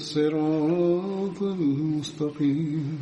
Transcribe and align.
الصراط 0.00 1.42
المستقيم 1.42 2.98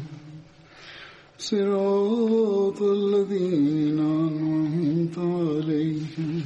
صراط 1.38 2.82
الذين 2.82 3.98
أنعمت 3.98 5.18
عليهم 5.18 6.42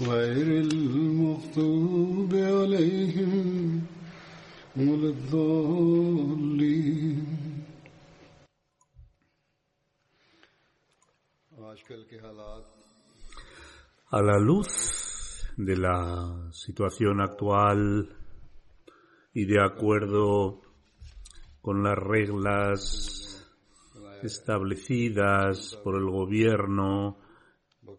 غير 0.00 0.60
المغضوب 0.60 2.34
عليهم 2.34 3.80
ولا 4.76 5.08
الضالين 5.08 6.52
A 14.10 14.20
la 14.20 14.38
luz 14.38 14.68
de 15.56 15.76
la 15.76 16.50
situación 16.52 17.20
actual 17.20 18.08
y 19.37 19.45
de 19.45 19.61
acuerdo 19.63 20.61
con 21.61 21.83
las 21.83 21.95
reglas 21.95 23.47
establecidas 24.23 25.79
por 25.83 25.95
el 25.95 26.05
gobierno, 26.09 27.17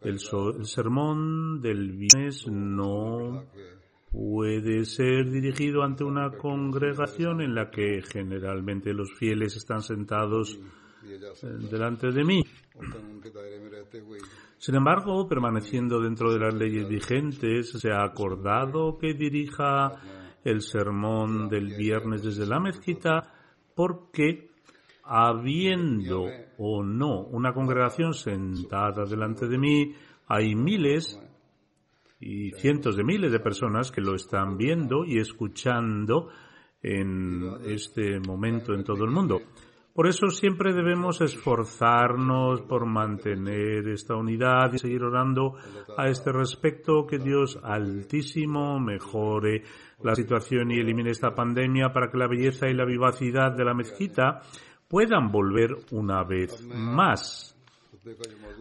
el, 0.02 0.18
so- 0.18 0.50
el 0.56 0.66
sermón 0.66 1.60
del 1.60 1.92
viernes 1.92 2.46
no 2.48 3.44
puede 4.10 4.84
ser 4.84 5.30
dirigido 5.30 5.82
ante 5.84 6.02
una 6.02 6.30
congregación 6.36 7.40
en 7.40 7.54
la 7.54 7.70
que 7.70 8.02
generalmente 8.02 8.92
los 8.92 9.12
fieles 9.16 9.54
están 9.56 9.82
sentados 9.82 10.58
eh, 11.44 11.68
delante 11.70 12.10
de 12.10 12.24
mí. 12.24 12.42
Sin 14.58 14.74
embargo, 14.74 15.28
permaneciendo 15.28 16.00
dentro 16.00 16.32
de 16.32 16.40
las 16.40 16.54
leyes 16.54 16.88
vigentes, 16.88 17.70
se 17.70 17.92
ha 17.92 18.02
acordado 18.02 18.98
que 18.98 19.14
dirija 19.14 19.92
el 20.50 20.62
sermón 20.62 21.48
del 21.48 21.76
viernes 21.76 22.22
desde 22.22 22.46
la 22.46 22.60
mezquita 22.60 23.32
porque 23.74 24.50
habiendo 25.04 26.26
o 26.58 26.82
no 26.82 27.22
una 27.22 27.52
congregación 27.52 28.12
sentada 28.12 29.04
delante 29.04 29.46
de 29.46 29.58
mí, 29.58 29.94
hay 30.26 30.54
miles 30.54 31.18
y 32.20 32.50
cientos 32.52 32.96
de 32.96 33.04
miles 33.04 33.32
de 33.32 33.40
personas 33.40 33.90
que 33.90 34.00
lo 34.00 34.14
están 34.14 34.56
viendo 34.56 35.04
y 35.04 35.18
escuchando 35.18 36.28
en 36.82 37.42
este 37.64 38.20
momento 38.20 38.74
en 38.74 38.84
todo 38.84 39.04
el 39.04 39.10
mundo. 39.10 39.40
Por 39.94 40.06
eso 40.06 40.28
siempre 40.28 40.72
debemos 40.72 41.20
esforzarnos 41.20 42.62
por 42.62 42.86
mantener 42.86 43.88
esta 43.88 44.14
unidad 44.14 44.72
y 44.72 44.78
seguir 44.78 45.02
orando 45.02 45.56
a 45.96 46.08
este 46.08 46.30
respecto 46.30 47.04
que 47.04 47.18
Dios 47.18 47.58
Altísimo 47.62 48.78
mejore 48.78 49.64
la 50.02 50.14
situación 50.14 50.70
y 50.70 50.78
elimine 50.78 51.10
esta 51.10 51.34
pandemia 51.34 51.92
para 51.92 52.10
que 52.10 52.18
la 52.18 52.28
belleza 52.28 52.68
y 52.68 52.74
la 52.74 52.84
vivacidad 52.84 53.50
de 53.50 53.64
la 53.64 53.74
mezquita 53.74 54.40
puedan 54.88 55.32
volver 55.32 55.76
una 55.90 56.22
vez 56.22 56.64
más. 56.64 57.56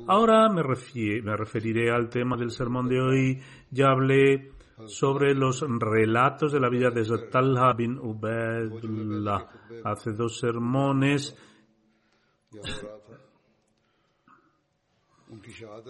Ahora 0.08 0.50
me, 0.50 0.64
me 0.64 1.38
referiré 1.38 1.92
al 1.92 2.10
tema 2.10 2.36
del 2.36 2.52
sermón 2.52 2.88
de 2.88 3.00
hoy. 3.00 3.40
Ya 3.72 3.90
hablé 3.90 4.52
sobre 4.86 5.34
los 5.34 5.66
relatos 5.68 6.52
de 6.52 6.60
la 6.60 6.70
vida 6.70 6.92
de 6.92 7.04
Talha 7.32 7.74
bin 7.74 7.98
Ubaidullah 7.98 9.48
hace 9.84 10.12
dos 10.14 10.40
sermones 10.40 11.36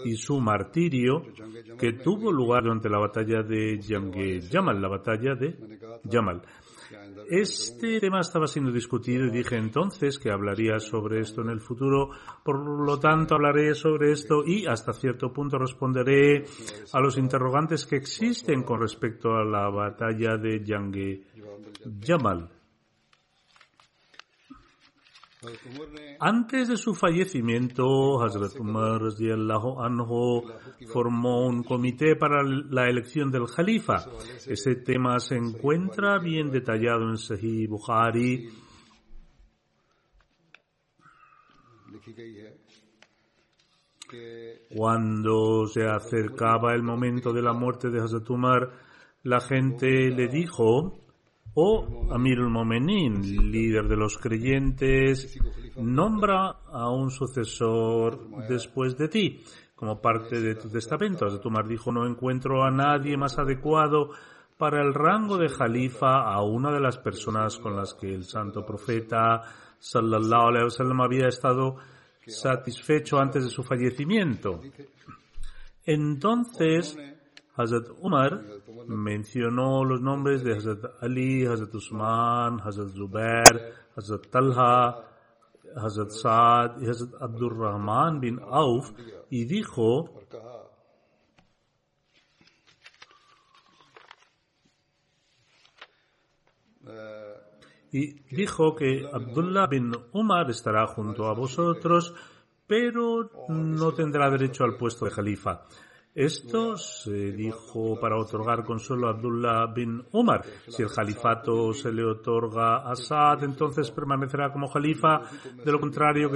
y 0.06 0.16
su 0.16 0.40
martirio 0.40 1.22
que 1.78 1.94
tuvo 1.94 2.32
lugar 2.32 2.64
durante 2.64 2.90
la 2.90 2.98
batalla 2.98 3.44
de 3.44 3.80
Yamal, 3.80 4.82
la 4.82 4.88
batalla 4.88 5.36
de 5.36 5.80
Yamal. 6.04 6.42
Este 7.30 8.00
tema 8.00 8.22
estaba 8.22 8.48
siendo 8.48 8.72
discutido 8.72 9.26
y 9.26 9.32
dije 9.32 9.58
entonces 9.58 10.18
que 10.18 10.32
hablaría 10.32 10.80
sobre 10.80 11.20
esto 11.22 11.42
en 11.42 11.50
el 11.50 11.60
futuro, 11.60 12.10
por 12.44 12.58
lo 12.58 13.00
tanto 13.00 13.36
hablaré 13.36 13.74
sobre 13.76 14.12
esto 14.12 14.44
y 14.46 14.66
hasta 14.66 14.94
cierto 14.94 15.32
punto 15.32 15.58
responderé 15.58 16.46
a 16.94 17.00
los 17.00 17.18
interrogantes 17.18 17.86
que 17.86 17.98
existen 17.98 18.64
con 18.64 18.82
respecto 18.82 19.36
a 19.36 19.44
la 19.44 19.70
batalla 19.70 20.38
de 20.38 20.64
Yange 20.64 21.24
Yamal. 22.00 22.57
Antes 26.20 26.68
de 26.68 26.78
su 26.78 26.96
fallecimiento, 26.96 28.20
Hazrat 28.24 28.60
Umar 28.60 29.02
anhu 29.02 30.42
formó 30.92 31.46
un 31.46 31.64
comité 31.64 32.16
para 32.16 32.42
la 32.44 32.90
elección 32.90 33.30
del 33.30 33.46
Jalifa. 33.46 34.06
Ese 34.48 34.78
tema 34.78 35.20
se 35.20 35.36
encuentra 35.36 36.18
bien 36.18 36.50
detallado 36.50 37.08
en 37.10 37.18
Sahih 37.18 37.68
Bukhari. 37.68 38.50
Cuando 44.76 45.68
se 45.68 45.86
acercaba 45.86 46.74
el 46.74 46.82
momento 46.82 47.32
de 47.32 47.44
la 47.44 47.54
muerte 47.54 47.90
de 47.90 48.00
Hazrat 48.00 48.28
Umar, 48.32 48.72
la 49.22 49.40
gente 49.40 50.10
le 50.10 50.30
dijo, 50.30 51.07
Oh 51.60 52.14
Amirul 52.14 52.52
Momenin, 52.52 53.52
líder 53.52 53.88
de 53.88 53.98
los 53.98 54.20
creyentes, 54.20 55.40
nombra 55.76 56.58
a 56.72 56.92
un 56.92 57.10
sucesor 57.10 58.48
después 58.48 58.96
de 58.96 59.08
ti, 59.08 59.44
como 59.76 60.00
parte 60.00 60.40
de 60.40 60.54
tu 60.54 60.70
testamento. 60.70 61.26
Hazrat 61.26 61.44
Umar 61.48 61.68
dijo, 61.68 61.92
no 61.92 62.06
encuentro 62.06 62.64
a 62.64 62.70
nadie 62.70 63.18
más 63.18 63.40
adecuado 63.40 64.12
para 64.56 64.84
el 64.84 64.94
rango 64.94 65.40
de 65.40 65.50
jalifa 65.50 66.32
a 66.32 66.44
una 66.44 66.72
de 66.72 66.80
las 66.80 67.00
personas 67.00 67.58
con 67.58 67.76
las 67.76 67.96
que 67.96 68.14
el 68.14 68.26
santo 68.26 68.64
profeta 68.64 69.42
sallallahu 69.80 70.50
alaihi 70.50 70.66
wasallam 70.66 71.02
había 71.02 71.28
estado 71.28 71.78
satisfecho 72.28 73.18
antes 73.18 73.46
de 73.46 73.50
su 73.50 73.64
fallecimiento. 73.64 74.62
Entonces, 75.84 76.96
Hazrat 77.58 77.88
Umar 78.00 78.44
mencionó 78.86 79.84
los 79.84 80.00
nombres 80.00 80.44
de 80.44 80.56
Hazrat 80.56 81.02
Ali, 81.02 81.44
Hazrat 81.44 81.74
Usman, 81.74 82.60
Hazrat 82.62 82.90
Zubair, 82.90 83.74
Hazrat 83.96 84.28
Talha, 84.30 85.04
Hazrat 85.76 86.12
Saad 86.12 86.82
y 86.82 86.88
Hazrat 86.88 87.20
Abdurrahman 87.20 88.20
bin 88.20 88.40
Auf 88.40 88.92
y 89.32 89.46
dijo 89.46 90.06
y 97.92 98.36
dijo 98.36 98.76
que 98.76 99.10
Abdullah 99.12 99.66
bin 99.66 99.92
Umar 100.14 100.50
estará 100.52 100.86
junto 100.88 101.26
a 101.26 101.34
vosotros, 101.34 102.14
pero 102.68 103.32
no 103.50 103.94
tendrá 103.94 104.30
derecho 104.30 104.64
al 104.64 104.78
puesto 104.78 105.06
de 105.06 105.12
califa. 105.12 105.66
Esto 106.18 106.76
se 106.78 107.32
dijo 107.32 108.00
para 108.00 108.18
otorgar 108.18 108.66
consuelo 108.66 109.08
a 109.08 109.12
Abdullah 109.12 109.68
bin 109.68 110.04
Umar. 110.14 110.44
Si 110.68 110.82
el 110.82 110.90
califato 110.90 111.72
se 111.74 111.92
le 111.92 112.04
otorga 112.04 112.78
a 112.78 112.96
Saad, 112.96 113.44
entonces 113.44 113.92
permanecerá 113.92 114.52
como 114.52 114.68
califa. 114.68 115.22
De 115.64 115.72
lo 115.72 115.80
contrario, 115.80 116.32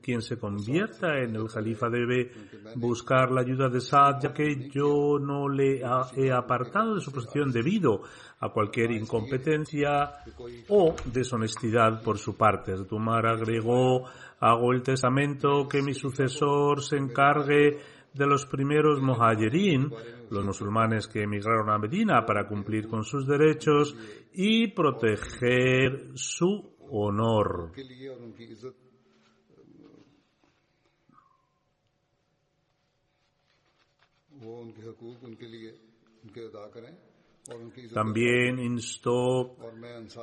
quien 0.00 0.22
se 0.22 0.38
convierta 0.38 1.18
en 1.18 1.36
el 1.36 1.48
califa 1.52 1.90
debe 1.90 2.30
buscar 2.76 3.30
la 3.30 3.42
ayuda 3.42 3.68
de 3.68 3.82
Saad, 3.82 4.22
ya 4.22 4.32
que 4.32 4.70
yo 4.70 5.18
no 5.20 5.50
le 5.50 5.82
he 6.16 6.32
apartado 6.32 6.94
de 6.94 7.02
su 7.02 7.12
posición 7.12 7.52
debido 7.52 8.00
a 8.40 8.48
cualquier 8.48 8.90
incompetencia 8.92 10.12
o 10.70 10.94
deshonestidad 11.04 12.02
por 12.02 12.16
su 12.16 12.38
parte. 12.38 12.72
Umar 12.90 13.26
agregó, 13.26 14.06
hago 14.40 14.72
el 14.72 14.82
testamento 14.82 15.68
que 15.68 15.82
mi 15.82 15.92
sucesor 15.92 16.82
se 16.82 16.96
encargue 16.96 17.99
de 18.12 18.26
los 18.26 18.46
primeros 18.46 19.00
muhajirin, 19.00 19.90
los 20.30 20.44
musulmanes 20.44 21.06
que 21.06 21.22
emigraron 21.22 21.70
a 21.70 21.78
Medina 21.78 22.24
para 22.26 22.46
cumplir 22.46 22.88
con 22.88 23.04
sus 23.04 23.26
derechos 23.26 23.96
y 24.32 24.68
proteger 24.68 26.10
su 26.14 26.76
honor. 26.90 27.72
También 37.92 38.58
instó 38.58 39.56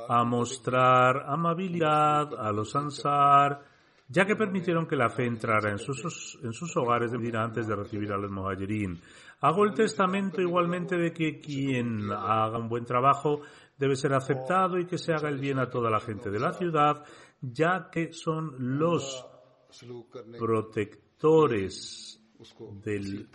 a 0.08 0.24
mostrar 0.24 1.24
amabilidad 1.26 2.34
a 2.38 2.52
los 2.52 2.74
ansar 2.74 3.77
ya 4.08 4.24
que 4.24 4.36
permitieron 4.36 4.86
que 4.86 4.96
la 4.96 5.10
fe 5.10 5.26
entrara 5.26 5.70
en 5.70 5.78
sus, 5.78 6.38
en 6.42 6.52
sus 6.52 6.76
hogares 6.76 7.12
de 7.12 7.38
antes 7.38 7.66
de 7.66 7.76
recibir 7.76 8.10
a 8.12 8.16
los 8.16 8.30
muhajirin. 8.30 8.98
Hago 9.40 9.64
el 9.64 9.74
testamento 9.74 10.40
igualmente 10.40 10.96
de 10.96 11.12
que 11.12 11.38
quien 11.40 12.10
haga 12.10 12.58
un 12.58 12.68
buen 12.68 12.84
trabajo 12.84 13.42
debe 13.76 13.96
ser 13.96 14.14
aceptado 14.14 14.78
y 14.78 14.86
que 14.86 14.98
se 14.98 15.12
haga 15.12 15.28
el 15.28 15.38
bien 15.38 15.58
a 15.58 15.68
toda 15.68 15.90
la 15.90 16.00
gente 16.00 16.30
de 16.30 16.40
la 16.40 16.52
ciudad, 16.52 17.04
ya 17.40 17.90
que 17.90 18.12
son 18.12 18.78
los 18.78 19.24
protectores 20.38 22.20
del 22.82 23.28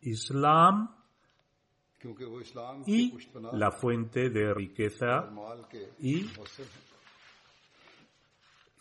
Islam 0.00 0.88
y 2.86 3.12
la 3.52 3.70
fuente 3.70 4.30
de 4.30 4.52
riqueza 4.54 5.28
y 6.00 6.26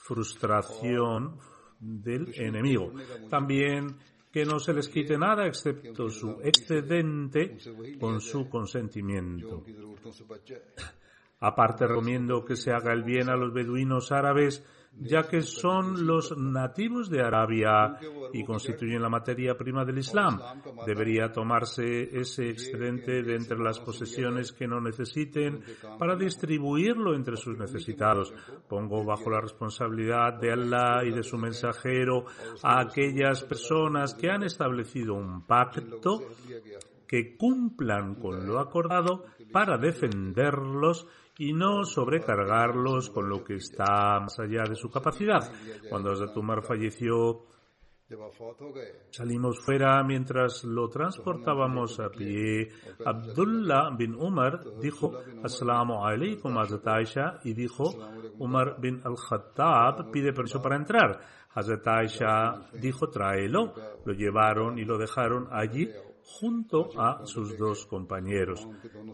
frustración 0.01 1.37
del 1.79 2.33
enemigo. 2.35 2.91
También 3.29 3.95
que 4.31 4.45
no 4.45 4.59
se 4.59 4.73
les 4.73 4.87
quite 4.87 5.17
nada 5.17 5.45
excepto 5.45 6.09
su 6.09 6.39
excedente 6.41 7.57
con 7.99 8.21
su 8.21 8.49
consentimiento. 8.49 9.63
Aparte 11.41 11.87
recomiendo 11.87 12.45
que 12.45 12.55
se 12.55 12.71
haga 12.71 12.93
el 12.93 13.03
bien 13.03 13.29
a 13.29 13.35
los 13.35 13.51
beduinos 13.53 14.11
árabes 14.11 14.63
ya 14.99 15.23
que 15.23 15.41
son 15.41 16.05
los 16.05 16.37
nativos 16.37 17.09
de 17.09 17.21
Arabia 17.21 17.97
y 18.33 18.43
constituyen 18.43 19.01
la 19.01 19.09
materia 19.09 19.57
prima 19.57 19.85
del 19.85 19.99
Islam. 19.99 20.39
Debería 20.85 21.31
tomarse 21.31 22.09
ese 22.19 22.49
excedente 22.49 23.23
de 23.23 23.35
entre 23.35 23.57
las 23.57 23.79
posesiones 23.79 24.51
que 24.51 24.67
no 24.67 24.79
necesiten 24.81 25.63
para 25.97 26.15
distribuirlo 26.15 27.15
entre 27.15 27.37
sus 27.37 27.57
necesitados. 27.57 28.33
Pongo 28.67 29.03
bajo 29.03 29.29
la 29.29 29.41
responsabilidad 29.41 30.33
de 30.39 30.51
Allah 30.51 31.03
y 31.05 31.11
de 31.11 31.23
su 31.23 31.37
mensajero 31.37 32.25
a 32.61 32.81
aquellas 32.81 33.43
personas 33.43 34.13
que 34.13 34.29
han 34.29 34.43
establecido 34.43 35.13
un 35.15 35.45
pacto 35.47 36.21
que 37.07 37.35
cumplan 37.35 38.15
con 38.15 38.45
lo 38.45 38.59
acordado 38.59 39.25
para 39.51 39.77
defenderlos 39.77 41.07
y 41.41 41.53
no 41.53 41.83
sobrecargarlos 41.83 43.09
con 43.09 43.27
lo 43.27 43.43
que 43.43 43.55
está 43.55 44.19
más 44.19 44.39
allá 44.39 44.61
de 44.69 44.75
su 44.75 44.91
capacidad. 44.91 45.51
Cuando 45.89 46.11
Hazrat 46.11 46.37
Umar 46.37 46.61
falleció, 46.61 47.47
salimos 49.09 49.59
fuera 49.59 50.03
mientras 50.03 50.63
lo 50.63 50.87
transportábamos 50.87 51.99
a 51.99 52.09
pie. 52.09 52.69
Abdullah 53.03 53.89
bin 53.97 54.13
Umar 54.13 54.63
dijo, 54.79 55.17
Assalamu 55.43 56.05
alaikum 56.05 56.59
Hazrat 56.59 56.87
Aisha, 56.87 57.39
y 57.43 57.55
dijo, 57.55 57.85
Umar 58.37 58.79
bin 58.79 59.01
al-Khattab 59.03 60.11
pide 60.11 60.33
permiso 60.33 60.61
para 60.61 60.75
entrar. 60.75 61.21
Hazrat 61.55 61.87
Aisha 61.87 62.69
dijo, 62.73 63.09
tráelo. 63.09 63.73
Lo 64.05 64.13
llevaron 64.13 64.77
y 64.77 64.85
lo 64.85 64.99
dejaron 64.99 65.47
allí 65.51 65.89
junto 66.39 66.89
a 66.97 67.25
sus 67.25 67.57
dos 67.57 67.85
compañeros. 67.85 68.67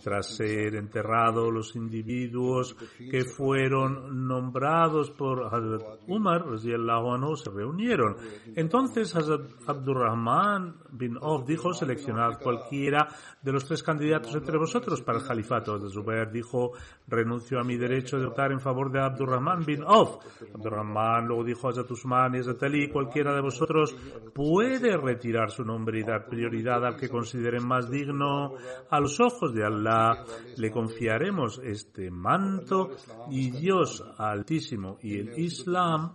Tras 0.04 0.36
ser 0.36 0.76
enterrados 0.76 1.52
los 1.52 1.76
individuos 1.76 2.76
que 2.98 3.26
fueron 3.26 4.28
nombrados 4.28 5.12
por 5.12 5.46
Hazrat 5.46 6.02
Umar, 6.08 6.46
se 6.60 7.50
reunieron. 7.50 8.18
Entonces 8.56 9.16
Hazrat 9.16 9.42
Abdurrahman 9.66 10.76
bin 10.92 11.18
Auf 11.22 11.46
dijo, 11.48 11.74
seleccionad 11.74 12.40
cualquiera 12.42 13.08
de 13.42 13.52
los 13.52 13.66
tres 13.66 13.84
candidatos 13.84 14.36
entre 14.36 14.58
vosotros 14.58 15.02
para 15.02 15.20
el 15.20 15.26
califato. 15.26 15.74
Hazrat 15.74 15.92
Zubair 15.92 16.32
dijo, 16.32 16.74
renuncio 17.08 17.60
a 17.60 17.64
mi 17.64 17.78
derecho 17.78 18.18
de 18.18 18.28
votar 18.28 18.52
en 18.52 18.60
favor 18.60 18.92
de 18.92 19.02
Abdurrahman 19.02 19.66
bin 19.66 19.84
Auf. 19.84 20.18
Abdurrahman 20.54 21.28
luego 21.28 21.44
dijo 21.44 21.68
a 21.68 21.72
Hazrat 21.72 21.92
Usman 21.92 22.36
y 22.36 22.40
Hazrat 22.40 22.64
Ali, 22.64 22.90
cualquiera 22.90 23.34
de 23.34 23.42
vosotros 23.42 23.96
puede 24.34 24.96
retirar 24.98 25.52
su 25.52 25.64
nombre 25.64 26.00
y 26.00 26.04
dar 26.04 26.28
prioridad 26.28 26.86
al 26.86 26.96
que 26.96 27.07
consideren 27.10 27.66
más 27.66 27.90
digno 27.90 28.54
a 28.90 29.00
los 29.00 29.20
ojos 29.20 29.54
de 29.54 29.66
Allah, 29.66 30.24
le 30.58 30.72
confiaremos 30.72 31.60
este 31.64 32.12
manto 32.12 32.92
y 33.30 33.52
Dios 33.52 34.04
Altísimo 34.18 34.98
y 35.02 35.20
el 35.20 35.40
Islam 35.40 36.14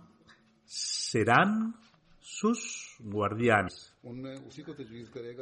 serán 0.65 1.75
sus 2.19 2.95
guardianes. 2.99 3.93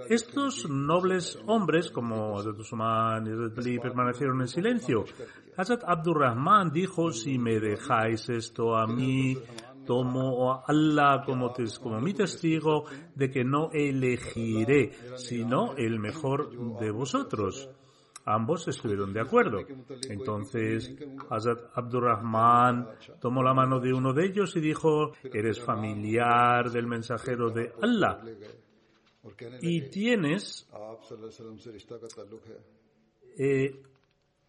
Estos 0.09 0.69
nobles 0.69 1.39
hombres, 1.48 1.89
como 1.89 2.38
Hazrat 2.38 2.59
Usman 2.59 3.27
y 3.27 3.31
Hazrat 3.31 3.57
Ali, 3.57 3.80
permanecieron 3.80 4.42
en 4.42 4.48
silencio. 4.48 5.06
Hazrat 5.57 5.83
Abdurrahman 5.86 6.71
dijo, 6.71 7.12
si 7.12 7.38
me 7.38 7.59
dejáis 7.59 8.30
esto 8.30 8.75
a 8.75 8.88
mí, 8.88 9.38
tomo 9.92 10.54
a 10.54 10.64
Allah 10.66 11.22
como, 11.26 11.54
mi 12.00 12.14
testigo 12.14 12.86
de 13.14 13.30
que 13.30 13.44
no 13.44 13.70
elegiré, 13.74 14.92
sino 15.18 15.76
el 15.76 16.00
mejor 16.00 16.80
de 16.80 16.92
vosotros. 16.92 17.70
Ambos 18.24 18.70
estuvieron 18.70 19.12
de 19.12 19.20
acuerdo. 19.20 19.58
Entonces 20.08 20.96
Hazrat 21.30 21.60
Abdurrahman 21.75 22.88
tomó 23.20 23.44
la 23.44 23.54
mano 23.54 23.82
de 23.82 23.92
uno 23.92 24.13
de 24.13 24.27
ellos 24.27 24.56
y 24.56 24.62
dijo, 24.62 25.12
eres 25.24 25.60
familiar 25.60 26.72
del 26.72 26.88
mensajero 26.88 27.50
de 27.50 27.74
Allah 27.82 28.22
y 29.62 29.89
tienes 29.89 30.70
eh, 33.38 33.84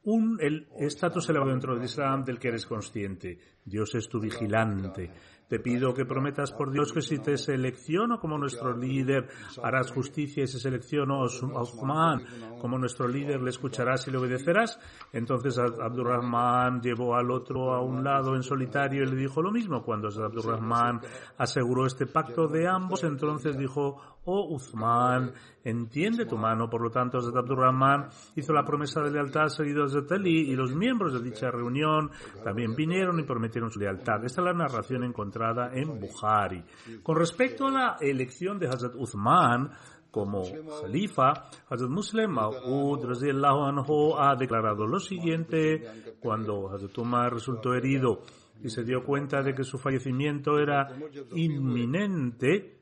un 0.04 0.38
el 0.40 0.68
estatus 0.78 1.28
elevado 1.28 1.50
dentro 1.50 1.74
del 1.74 1.84
Islam 1.84 2.24
del 2.24 2.38
que 2.38 2.48
eres 2.48 2.66
consciente. 2.66 3.38
Dios 3.64 3.94
es 3.94 4.08
tu 4.08 4.20
vigilante. 4.20 5.10
Te 5.52 5.60
pido 5.60 5.92
que 5.92 6.06
prometas 6.06 6.50
por 6.50 6.72
Dios 6.72 6.94
que 6.94 7.02
si 7.02 7.18
te 7.18 7.36
selecciono 7.36 8.18
como 8.18 8.38
nuestro 8.38 8.74
líder, 8.74 9.28
harás 9.62 9.90
justicia 9.90 10.44
y 10.44 10.46
si 10.46 10.58
selecciono 10.58 11.22
a 11.22 11.62
Uthman 11.62 12.24
como 12.58 12.78
nuestro 12.78 13.06
líder, 13.06 13.42
le 13.42 13.50
escucharás 13.50 14.08
y 14.08 14.12
le 14.12 14.16
obedecerás. 14.16 14.80
Entonces 15.12 15.58
Abdurrahman 15.58 16.80
llevó 16.80 17.16
al 17.16 17.30
otro 17.30 17.74
a 17.74 17.82
un 17.82 18.02
lado 18.02 18.34
en 18.34 18.42
solitario 18.42 19.02
y 19.02 19.10
le 19.10 19.16
dijo 19.16 19.42
lo 19.42 19.52
mismo. 19.52 19.82
Cuando 19.82 20.08
Abdurrahman 20.08 21.02
aseguró 21.36 21.84
este 21.84 22.06
pacto 22.06 22.48
de 22.48 22.66
ambos, 22.66 23.04
entonces 23.04 23.58
dijo, 23.58 24.00
oh 24.24 24.54
Uthman, 24.54 25.32
entiende 25.64 26.24
tu 26.24 26.38
mano. 26.38 26.70
Por 26.70 26.80
lo 26.80 26.90
tanto, 26.90 27.18
Hazrat 27.18 27.36
Abdurrahman 27.36 28.08
hizo 28.36 28.54
la 28.54 28.64
promesa 28.64 29.02
de 29.02 29.10
lealtad 29.10 29.48
seguido 29.48 29.84
a 29.84 30.14
Ali 30.14 30.50
y 30.50 30.56
los 30.56 30.74
miembros 30.74 31.12
de 31.12 31.20
dicha 31.20 31.50
reunión 31.50 32.10
también 32.42 32.74
vinieron 32.74 33.18
y 33.20 33.24
prometieron 33.24 33.70
su 33.70 33.80
lealtad. 33.80 34.24
Esta 34.24 34.40
es 34.40 34.44
la 34.46 34.54
narración 34.54 35.04
encontrada 35.04 35.41
en 35.72 36.00
Bukhari. 36.00 36.62
Con 37.02 37.16
respecto 37.16 37.66
a 37.66 37.70
la 37.70 37.96
elección 38.00 38.58
de 38.58 38.68
Hazrat 38.68 38.94
Uthman 38.94 39.70
como 40.10 40.42
Khalifa, 40.80 41.48
Hazrat 41.68 41.90
Muslim 41.90 42.30
Ma'ud 42.30 43.00
ha 44.18 44.36
declarado 44.36 44.86
lo 44.86 44.98
siguiente 44.98 45.82
cuando 46.20 46.68
Hazrat 46.70 46.96
Umar 46.98 47.32
resultó 47.32 47.74
herido 47.74 48.20
y 48.62 48.68
se 48.68 48.84
dio 48.84 49.02
cuenta 49.04 49.42
de 49.42 49.54
que 49.54 49.64
su 49.64 49.78
fallecimiento 49.78 50.58
era 50.58 50.88
inminente, 51.34 52.78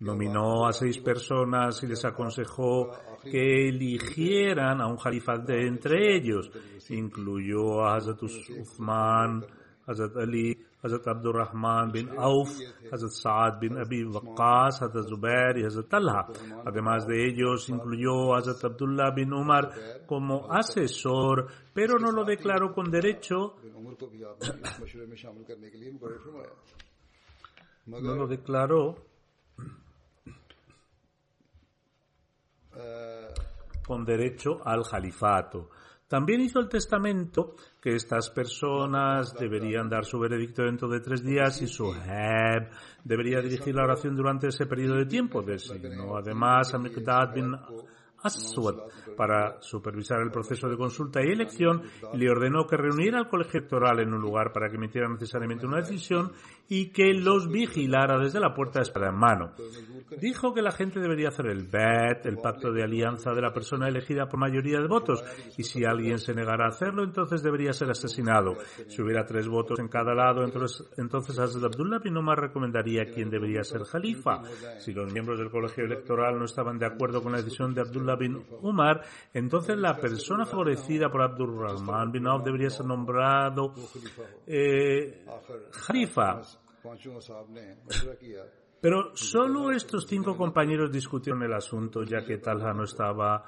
nominó 0.00 0.66
a 0.66 0.72
seis 0.72 0.98
personas 0.98 1.82
y 1.82 1.86
les 1.86 2.04
aconsejó 2.04 2.90
que 3.22 3.68
eligieran 3.68 4.80
a 4.80 4.86
un 4.86 4.96
Khalifa 4.96 5.38
de 5.38 5.66
entre 5.66 6.16
ellos. 6.16 6.50
Incluyó 6.90 7.84
a 7.84 7.96
Hazrat 7.96 8.22
Uthman, 8.22 9.44
Hazrat 9.86 10.16
Ali, 10.16 10.56
Hazrat 10.82 11.06
Abdurrahman 11.06 11.92
bin 11.92 12.08
Auf, 12.18 12.50
Hazrat 12.90 13.10
Saad 13.12 13.60
bin 13.60 13.78
Abi 13.78 14.04
Waqqas, 14.04 14.82
Hazrat 14.82 15.08
Zubair 15.08 15.58
y 15.58 15.64
Hazrat 15.64 15.88
Talha. 15.88 16.26
Además 16.64 17.06
de 17.06 17.24
ellos, 17.24 17.68
incluyó 17.68 18.34
a 18.34 18.38
Hazrat 18.38 18.64
Abdullah 18.64 19.10
bin 19.14 19.32
Umar 19.32 19.70
como 20.06 20.52
asesor, 20.52 21.46
pero 21.72 21.98
no 21.98 22.10
lo 22.10 22.24
declaró 22.24 22.72
con 22.72 22.90
derecho. 22.90 23.56
No 27.86 28.00
lo 28.00 28.26
declaró 28.26 28.96
con 33.86 34.04
derecho 34.04 34.60
al 34.64 34.82
califato. 34.82 35.70
También 36.08 36.40
hizo 36.40 36.60
el 36.60 36.68
testamento 36.68 37.56
que 37.80 37.96
estas 37.96 38.30
personas 38.30 39.34
deberían 39.34 39.88
dar 39.88 40.04
su 40.04 40.20
veredicto 40.20 40.62
dentro 40.62 40.88
de 40.88 41.00
tres 41.00 41.24
días 41.24 41.60
y 41.62 41.66
su 41.66 41.92
heb 41.92 42.70
debería 43.02 43.40
dirigir 43.40 43.74
la 43.74 43.84
oración 43.84 44.14
durante 44.14 44.48
ese 44.48 44.66
periodo 44.66 44.96
de 44.96 45.06
tiempo. 45.06 45.42
Designó 45.42 46.16
además 46.16 46.72
a 46.74 46.78
Aswad 48.22 48.76
para 49.16 49.60
supervisar 49.62 50.20
el 50.20 50.30
proceso 50.30 50.68
de 50.68 50.76
consulta 50.76 51.24
y 51.24 51.32
elección 51.32 51.82
le 52.14 52.30
ordenó 52.30 52.66
que 52.66 52.76
reuniera 52.76 53.18
al 53.18 53.28
colegio 53.28 53.60
electoral 53.60 54.00
en 54.00 54.12
un 54.12 54.20
lugar 54.20 54.52
para 54.52 54.68
que 54.68 54.76
emitiera 54.76 55.08
necesariamente 55.08 55.66
una 55.66 55.78
decisión 55.78 56.32
y 56.68 56.90
que 56.90 57.14
los 57.14 57.48
vigilara 57.48 58.18
desde 58.18 58.40
la 58.40 58.52
puerta 58.52 58.80
espada 58.80 59.08
en 59.08 59.16
mano. 59.16 59.52
Dijo 60.20 60.52
que 60.52 60.62
la 60.62 60.72
gente 60.72 61.00
debería 61.00 61.28
hacer 61.28 61.46
el 61.46 61.66
BET, 61.68 62.26
el 62.26 62.38
pacto 62.38 62.72
de 62.72 62.82
alianza 62.82 63.32
de 63.32 63.40
la 63.40 63.52
persona 63.52 63.88
elegida 63.88 64.28
por 64.28 64.40
mayoría 64.40 64.80
de 64.80 64.88
votos, 64.88 65.24
y 65.56 65.62
si 65.62 65.84
alguien 65.84 66.18
se 66.18 66.34
negara 66.34 66.66
a 66.66 66.68
hacerlo, 66.68 67.04
entonces 67.04 67.42
debería 67.42 67.72
ser 67.72 67.90
asesinado. 67.90 68.56
Si 68.88 69.00
hubiera 69.00 69.24
tres 69.24 69.48
votos 69.48 69.78
en 69.78 69.88
cada 69.88 70.14
lado, 70.14 70.44
entonces, 70.44 70.88
entonces 70.96 71.38
Hazrat 71.38 71.64
Abdullah 71.64 71.98
bin 71.98 72.16
Umar 72.16 72.40
recomendaría 72.40 73.06
quién 73.06 73.30
debería 73.30 73.62
ser 73.62 73.84
jalifa. 73.84 74.42
Si 74.78 74.92
los 74.92 75.12
miembros 75.12 75.38
del 75.38 75.50
colegio 75.50 75.84
electoral 75.84 76.38
no 76.38 76.44
estaban 76.44 76.78
de 76.78 76.86
acuerdo 76.86 77.22
con 77.22 77.32
la 77.32 77.38
decisión 77.38 77.74
de 77.74 77.82
Abdullah 77.82 78.05
bin 78.14 78.46
Umar, 78.62 79.02
entonces 79.32 79.76
la 79.76 79.96
persona 79.96 80.46
favorecida 80.46 81.10
por 81.10 81.22
Abdurrahman 81.22 82.12
bin 82.12 82.26
Auf 82.28 82.44
debería 82.44 82.70
ser 82.70 82.86
nombrado 82.86 83.72
eh, 84.46 85.24
jalifa. 85.72 86.42
Pero 88.80 89.16
solo 89.16 89.72
estos 89.72 90.06
cinco 90.06 90.36
compañeros 90.36 90.92
discutieron 90.92 91.42
el 91.42 91.54
asunto, 91.54 92.04
ya 92.04 92.24
que 92.24 92.38
Talha 92.38 92.72
no 92.72 92.84
estaba 92.84 93.42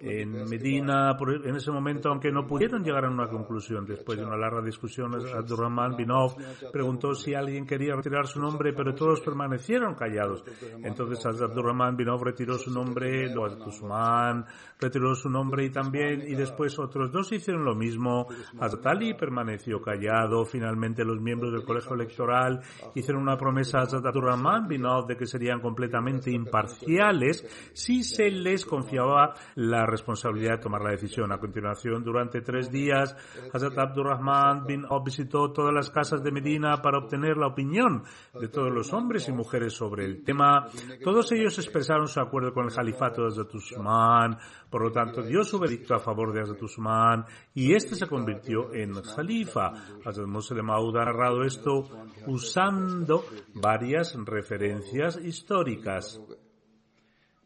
en 0.00 0.48
Medina, 0.48 1.14
en 1.44 1.54
ese 1.54 1.70
momento, 1.70 2.08
aunque 2.08 2.32
no 2.32 2.46
pudieron 2.46 2.82
llegar 2.82 3.04
a 3.04 3.10
una 3.10 3.28
conclusión, 3.28 3.84
después 3.84 4.18
de 4.18 4.24
una 4.24 4.36
larga 4.36 4.62
discusión, 4.62 5.14
Abdurrahman 5.14 5.96
Binov 5.96 6.34
preguntó 6.72 7.14
si 7.14 7.34
alguien 7.34 7.66
quería 7.66 7.94
retirar 7.94 8.26
su 8.26 8.40
nombre, 8.40 8.72
pero 8.72 8.94
todos 8.94 9.20
permanecieron 9.20 9.94
callados. 9.94 10.44
Entonces 10.82 11.26
Abdurrahman 11.26 11.94
Binov 11.94 12.22
retiró 12.24 12.56
su 12.56 12.70
nombre, 12.70 13.26
Hazrat 13.26 13.66
Usman 13.66 14.46
retiró 14.80 15.14
su 15.14 15.28
nombre 15.28 15.66
y 15.66 15.70
también, 15.70 16.22
y 16.26 16.34
después 16.34 16.78
otros 16.78 17.12
dos 17.12 17.30
hicieron 17.32 17.64
lo 17.64 17.74
mismo. 17.74 18.28
Hazrat 18.58 18.86
Ali 18.86 19.12
permaneció 19.12 19.82
callado. 19.82 20.46
Finalmente 20.46 21.04
los 21.04 21.20
miembros 21.20 21.52
del 21.52 21.64
colegio 21.64 21.94
electoral 21.94 22.60
hicieron 22.94 23.22
una 23.22 23.36
promesa 23.36 23.80
a 23.80 23.82
Abdurrahman 23.82 24.68
Binov 24.68 25.06
de 25.06 25.16
que 25.18 25.26
serían 25.26 25.60
completamente 25.60 26.30
imparciales 26.30 27.44
si 27.74 28.02
se 28.02 28.30
les 28.30 28.64
confiaba 28.64 29.34
la 29.54 29.65
responsabilidad 29.86 30.52
de 30.52 30.62
tomar 30.62 30.82
la 30.82 30.90
decisión. 30.90 31.32
A 31.32 31.38
continuación, 31.38 32.04
durante 32.04 32.40
tres 32.40 32.70
días, 32.70 33.16
Hazrat 33.52 33.78
Abdurrahman 33.78 34.64
bin 34.66 34.84
visitó 35.04 35.52
todas 35.52 35.72
las 35.72 35.90
casas 35.90 36.22
de 36.22 36.32
Medina 36.32 36.80
para 36.82 36.98
obtener 36.98 37.36
la 37.36 37.48
opinión 37.48 38.02
de 38.38 38.48
todos 38.48 38.72
los 38.72 38.92
hombres 38.92 39.28
y 39.28 39.32
mujeres 39.32 39.72
sobre 39.72 40.04
el 40.04 40.24
tema. 40.24 40.66
Todos 41.02 41.32
ellos 41.32 41.58
expresaron 41.58 42.08
su 42.08 42.20
acuerdo 42.20 42.52
con 42.52 42.66
el 42.66 42.74
califato 42.74 43.22
de 43.22 43.28
Hazrat 43.28 43.54
Usman, 43.54 44.38
por 44.70 44.82
lo 44.82 44.92
tanto 44.92 45.22
dio 45.22 45.42
su 45.42 45.58
veredicto 45.58 45.94
a 45.94 45.98
favor 45.98 46.32
de 46.32 46.40
Hazrat 46.40 46.62
Usman 46.62 47.24
y 47.54 47.74
este 47.74 47.94
se 47.94 48.06
convirtió 48.06 48.72
en 48.74 48.92
califa. 49.14 49.72
Hazrat 50.04 50.26
Muslim 50.26 50.70
ha 50.70 51.04
narrado 51.04 51.42
esto 51.42 51.88
usando 52.26 53.24
varias 53.54 54.16
referencias 54.24 55.16
históricas. 55.16 56.20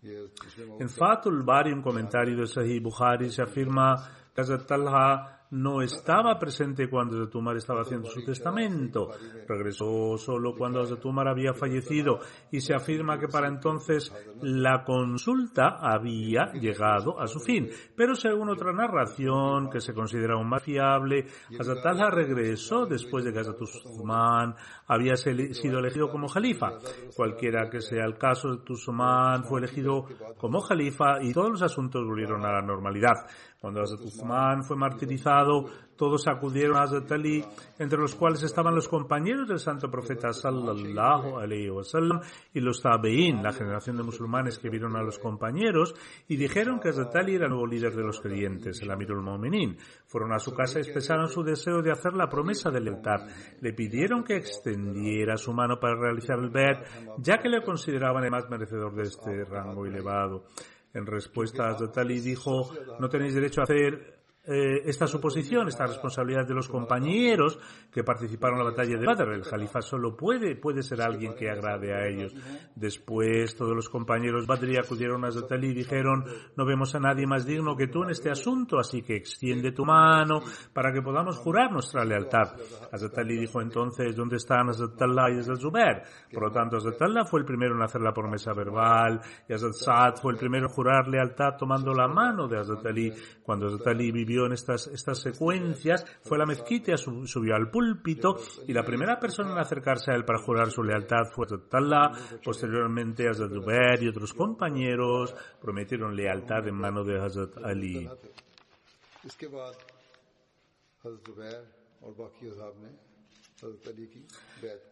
En 0.02 0.88
Fatul 0.88 1.42
Bari, 1.42 1.72
un 1.72 1.82
comentario 1.82 2.36
de 2.36 2.46
Sahih 2.46 2.80
Bukhari, 2.80 3.30
se 3.30 3.42
afirma 3.42 3.96
que 4.34 4.40
Hazrat 4.40 4.66
Talha 4.66 5.39
no 5.50 5.82
estaba 5.82 6.38
presente 6.38 6.88
cuando 6.88 7.16
Hazrat 7.16 7.34
Umar 7.34 7.56
estaba 7.56 7.82
haciendo 7.82 8.08
su 8.08 8.24
testamento. 8.24 9.08
Regresó 9.48 10.16
solo 10.16 10.54
cuando 10.56 10.80
Hazrat 10.80 11.04
Umar 11.04 11.28
había 11.28 11.52
fallecido 11.52 12.20
y 12.50 12.60
se 12.60 12.74
afirma 12.74 13.18
que 13.18 13.28
para 13.28 13.48
entonces 13.48 14.12
la 14.42 14.84
consulta 14.84 15.78
había 15.80 16.52
llegado 16.52 17.20
a 17.20 17.26
su 17.26 17.40
fin. 17.40 17.68
Pero 17.96 18.14
según 18.14 18.48
otra 18.48 18.72
narración 18.72 19.70
que 19.70 19.80
se 19.80 19.94
considera 19.94 20.34
aún 20.34 20.48
más 20.48 20.62
fiable, 20.62 21.26
Hazrat 21.58 21.82
Talha 21.82 22.10
regresó 22.10 22.86
después 22.86 23.24
de 23.24 23.32
que 23.32 23.40
Hazrat 23.40 23.60
Usman 23.60 24.54
había 24.86 25.16
sido 25.16 25.78
elegido 25.78 26.10
como 26.10 26.28
jalifa. 26.28 26.78
Cualquiera 27.16 27.68
que 27.68 27.80
sea 27.80 28.04
el 28.04 28.16
caso, 28.18 28.62
Usman 28.68 29.44
fue 29.44 29.60
elegido 29.60 30.06
como 30.38 30.60
jalifa 30.60 31.22
y 31.22 31.32
todos 31.32 31.50
los 31.50 31.62
asuntos 31.62 32.04
volvieron 32.04 32.44
a 32.44 32.52
la 32.52 32.62
normalidad. 32.62 33.14
Cuando 33.60 33.82
Hazrat 33.82 34.00
Uthman 34.00 34.64
fue 34.64 34.74
martirizado, 34.74 35.66
todos 35.94 36.26
acudieron 36.28 36.78
a 36.78 36.84
Hazrat 36.84 37.12
Ali, 37.12 37.44
entre 37.78 37.98
los 37.98 38.14
cuales 38.14 38.42
estaban 38.42 38.74
los 38.74 38.88
compañeros 38.88 39.46
del 39.46 39.58
santo 39.58 39.90
profeta 39.90 40.32
sallallahu 40.32 41.36
alayhi 41.36 41.68
wasallam 41.68 42.20
y 42.54 42.60
los 42.60 42.80
tabeín, 42.80 43.42
la 43.42 43.52
generación 43.52 43.98
de 43.98 44.02
musulmanes 44.02 44.58
que 44.58 44.70
vieron 44.70 44.96
a 44.96 45.02
los 45.02 45.18
compañeros 45.18 45.94
y 46.26 46.36
dijeron 46.36 46.80
que 46.80 46.88
Hazrat 46.88 47.14
Ali 47.16 47.34
era 47.34 47.44
el 47.44 47.50
nuevo 47.50 47.66
líder 47.66 47.94
de 47.94 48.02
los 48.02 48.18
creyentes, 48.22 48.80
el 48.80 48.90
Amirul 48.90 49.20
Mu'minin. 49.22 49.76
Fueron 50.06 50.32
a 50.32 50.38
su 50.38 50.54
casa 50.54 50.78
y 50.78 50.82
expresaron 50.82 51.28
su 51.28 51.42
deseo 51.42 51.82
de 51.82 51.92
hacer 51.92 52.14
la 52.14 52.30
promesa 52.30 52.70
del 52.70 52.88
altar. 52.88 53.26
Le 53.60 53.74
pidieron 53.74 54.24
que 54.24 54.36
extendiera 54.36 55.36
su 55.36 55.52
mano 55.52 55.78
para 55.78 56.00
realizar 56.00 56.38
el 56.38 56.48
bet, 56.48 56.78
ya 57.18 57.36
que 57.36 57.50
le 57.50 57.62
consideraban 57.62 58.24
el 58.24 58.30
más 58.30 58.48
merecedor 58.48 58.94
de 58.94 59.02
este 59.02 59.44
rango 59.44 59.84
elevado. 59.84 60.44
En 60.92 61.06
respuesta, 61.06 61.68
Hazrat 61.68 61.98
Ali 61.98 62.20
dijo, 62.20 62.72
no 62.98 63.08
tenéis 63.08 63.34
derecho 63.34 63.60
a 63.60 63.64
hacer 63.64 64.19
eh, 64.50 64.82
esta 64.84 65.06
suposición, 65.06 65.68
esta 65.68 65.86
responsabilidad 65.86 66.44
de 66.44 66.54
los 66.54 66.68
compañeros 66.68 67.58
que 67.92 68.02
participaron 68.02 68.58
en 68.58 68.64
la 68.64 68.70
batalla 68.72 68.98
de 68.98 69.06
Badr. 69.06 69.32
El 69.32 69.42
califa 69.42 69.80
solo 69.80 70.16
puede, 70.16 70.56
puede 70.56 70.82
ser 70.82 71.00
alguien 71.00 71.34
que 71.34 71.48
agrade 71.48 71.94
a 71.94 72.08
ellos. 72.08 72.34
Después, 72.74 73.54
todos 73.54 73.76
los 73.76 73.88
compañeros 73.88 74.48
Badri 74.48 74.76
acudieron 74.76 75.24
a 75.24 75.30
Zatali 75.30 75.68
y 75.68 75.74
dijeron, 75.74 76.24
no 76.56 76.66
vemos 76.66 76.94
a 76.96 76.98
nadie 76.98 77.28
más 77.28 77.46
digno 77.46 77.76
que 77.76 77.86
tú 77.86 78.02
en 78.02 78.10
este 78.10 78.28
asunto, 78.28 78.80
así 78.80 79.02
que 79.02 79.14
extiende 79.14 79.70
tu 79.70 79.84
mano 79.84 80.40
para 80.72 80.92
que 80.92 81.00
podamos 81.00 81.38
jurar 81.38 81.70
nuestra 81.70 82.04
lealtad. 82.04 82.54
Azatali 82.90 83.38
dijo 83.38 83.60
entonces, 83.60 84.16
¿dónde 84.16 84.36
están 84.36 84.68
Azatallah 84.68 85.30
y 85.30 85.38
Azat 85.38 85.60
Zubair? 85.60 86.02
Por 86.32 86.42
lo 86.42 86.50
tanto, 86.50 86.78
Azatallah 86.78 87.24
fue 87.24 87.40
el 87.40 87.46
primero 87.46 87.76
en 87.76 87.82
hacer 87.82 88.00
la 88.00 88.12
promesa 88.12 88.52
verbal 88.52 89.20
y 89.48 89.52
Azat 89.52 89.74
Saad 89.74 90.16
fue 90.16 90.32
el 90.32 90.38
primero 90.38 90.66
en 90.66 90.72
jurar 90.72 91.06
lealtad 91.06 91.56
tomando 91.56 91.94
la 91.94 92.08
mano 92.08 92.48
de 92.48 92.58
Azatali. 92.58 93.12
Cuando 93.44 93.66
Azatali 93.66 94.10
vivió 94.10 94.39
en 94.46 94.52
estas, 94.52 94.86
estas 94.88 95.20
secuencias, 95.20 96.04
fue 96.22 96.38
la 96.38 96.46
mezquita, 96.46 96.96
subió 96.96 97.54
al 97.54 97.70
púlpito 97.70 98.36
y 98.66 98.72
la 98.72 98.84
primera 98.84 99.18
persona 99.18 99.52
en 99.52 99.58
acercarse 99.58 100.12
a 100.12 100.14
él 100.14 100.24
para 100.24 100.42
jurar 100.42 100.70
su 100.70 100.82
lealtad 100.82 101.24
fue 101.34 101.46
Azattallah. 101.46 102.40
Posteriormente, 102.44 103.28
Hazrat 103.28 103.50
Zubair 103.50 104.02
y 104.02 104.08
otros 104.08 104.32
compañeros 104.32 105.34
prometieron 105.60 106.14
lealtad 106.14 106.66
en 106.66 106.74
mano 106.74 107.04
de 107.04 107.20
Hazrat 107.20 107.56
Ali. 107.64 108.08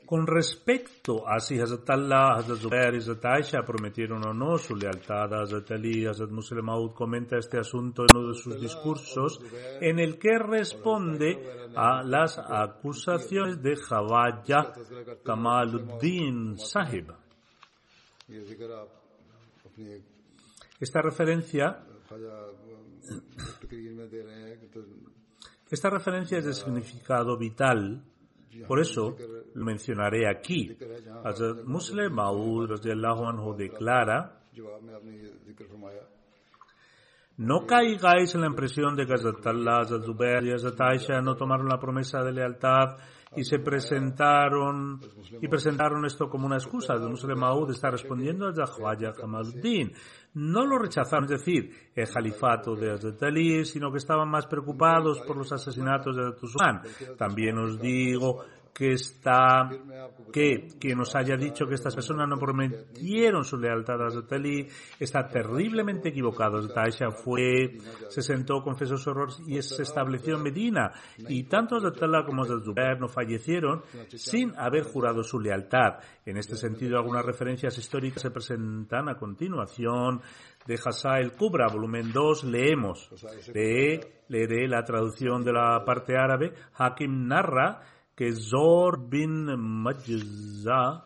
Con 0.07 0.27
respecto 0.27 1.29
a 1.29 1.39
si 1.39 1.61
Hazrat 1.61 1.91
Allah, 1.91 2.37
Hazrat 2.37 2.59
Zubair 2.59 2.95
y 2.95 2.99
Hazrat 2.99 3.25
Aisha 3.27 3.63
prometieron 3.63 4.27
o 4.27 4.33
no 4.33 4.57
su 4.57 4.75
lealtad 4.75 5.35
a 5.35 5.43
Hazrat 5.43 5.71
Ali, 5.73 6.07
Hazrat 6.07 6.31
Muslim 6.31 6.65
Maud 6.65 6.95
comenta 6.95 7.37
este 7.37 7.59
asunto 7.59 8.05
en 8.09 8.17
uno 8.17 8.29
de 8.29 8.35
sus 8.35 8.59
discursos 8.59 9.39
en 9.81 9.99
el 9.99 10.19
que 10.19 10.39
responde 10.39 11.39
a 11.77 12.03
las 12.03 12.39
acusaciones 12.39 13.63
de 13.63 13.75
Khawaja 13.77 14.73
Kamaluddin 15.23 16.59
Sahib. 16.59 17.13
Esta 20.81 21.03
referencia 21.03 21.85
esta 25.71 25.91
referencia 25.91 26.39
es 26.39 26.47
de 26.47 26.55
significado 26.55 27.37
vital 27.37 28.03
por 28.67 28.81
eso 28.81 29.15
lo 29.59 29.65
mencionaré 29.65 30.29
aquí. 30.29 30.77
Hazrat 31.25 31.65
Muslim 31.65 32.13
Maud 32.13 32.71
anhu 32.71 33.55
declara 33.57 34.39
No 37.39 37.67
caigáis 37.67 38.35
en 38.35 38.41
la 38.41 38.49
impresión 38.49 38.97
de 38.97 39.07
que 39.07 39.15
Hazrat 39.15 39.47
Allah, 39.47 39.81
Hazrat 39.81 40.05
Zubair 40.05 40.45
y 40.45 40.53
Hazrat 40.53 40.81
Aisha 40.81 41.21
no 41.21 41.37
tomaron 41.37 41.69
la 41.69 41.79
promesa 41.79 42.23
de 42.23 42.33
lealtad 42.33 42.97
y 43.37 43.45
se 43.45 43.59
presentaron 43.59 45.01
y 45.41 45.49
presentaron 45.49 46.05
esto 46.05 46.29
como 46.29 46.47
una 46.47 46.57
excusa. 46.57 46.95
El 46.95 47.11
Muslim 47.11 47.39
Maud 47.39 47.71
está 47.71 47.91
respondiendo 47.91 48.49
a 48.49 48.53
Jahwaya 48.53 49.13
Kamaluddin. 49.13 49.93
No 50.35 50.67
lo 50.67 50.79
rechazaron, 50.79 51.25
es 51.25 51.31
decir, 51.31 51.91
el 51.95 52.09
califato 52.09 52.75
de 52.75 52.93
Hazrat 52.93 53.23
Ali, 53.23 53.65
sino 53.65 53.91
que 53.91 53.99
estaban 53.99 54.29
más 54.29 54.47
preocupados 54.47 55.21
por 55.21 55.37
los 55.37 55.53
asesinatos 55.53 56.17
de 56.17 56.23
Hazrat 56.23 56.43
Usman. 56.43 56.83
También 57.17 57.59
os 57.59 57.81
digo 57.81 58.45
que 58.79 58.93
está 58.93 59.69
que 60.33 60.69
quien 60.79 60.99
nos 60.99 61.17
haya 61.17 61.37
dicho 61.37 61.67
que 61.67 61.75
estas 61.75 61.97
personas 61.97 62.29
no 62.29 62.39
prometieron 62.39 63.45
su 63.45 63.57
lealtad 63.57 64.01
a 64.01 64.07
Hazrat 64.07 64.33
Ali 64.35 64.69
está 65.01 65.27
terriblemente 65.27 66.11
equivocado. 66.11 66.59
Hazrat 66.59 66.79
Aisha 66.79 67.11
fue, 67.11 67.79
se 68.09 68.23
sentó, 68.23 68.63
confesó 68.63 68.97
su 68.97 69.11
error 69.11 69.31
y 69.49 69.61
se 69.63 69.83
estableció 69.83 70.37
en 70.37 70.45
Medina. 70.45 70.93
Y 71.17 71.43
tanto 71.45 71.75
Hazrat 71.75 72.01
Allah 72.05 72.25
como 72.25 72.45
Hazrat 72.45 72.63
Zubair 72.63 73.01
no 73.01 73.09
fallecieron 73.09 73.83
sin 74.15 74.57
haber 74.57 74.85
jurado 74.85 75.25
su 75.25 75.41
lealtad. 75.41 75.95
En 76.25 76.37
este 76.37 76.55
sentido, 76.55 76.99
algunas 76.99 77.25
referencias 77.25 77.77
históricas 77.79 78.23
se 78.23 78.31
presentan 78.31 79.09
a 79.09 79.17
continuación 79.17 80.21
de 80.67 80.75
Hasa 80.75 81.19
el 81.19 81.33
Kubra, 81.33 81.67
volumen 81.67 82.13
2, 82.13 82.45
leemos. 82.45 83.11
De, 83.53 84.23
leeré 84.29 84.69
la 84.69 84.85
traducción 84.85 85.43
de 85.43 85.53
la 85.53 85.83
parte 85.85 86.17
árabe. 86.17 86.53
Hakim 86.75 87.27
narra 87.27 87.81
que 88.19 88.33
Zor 88.33 89.09
bin 89.09 89.45
Majza, 89.57 91.05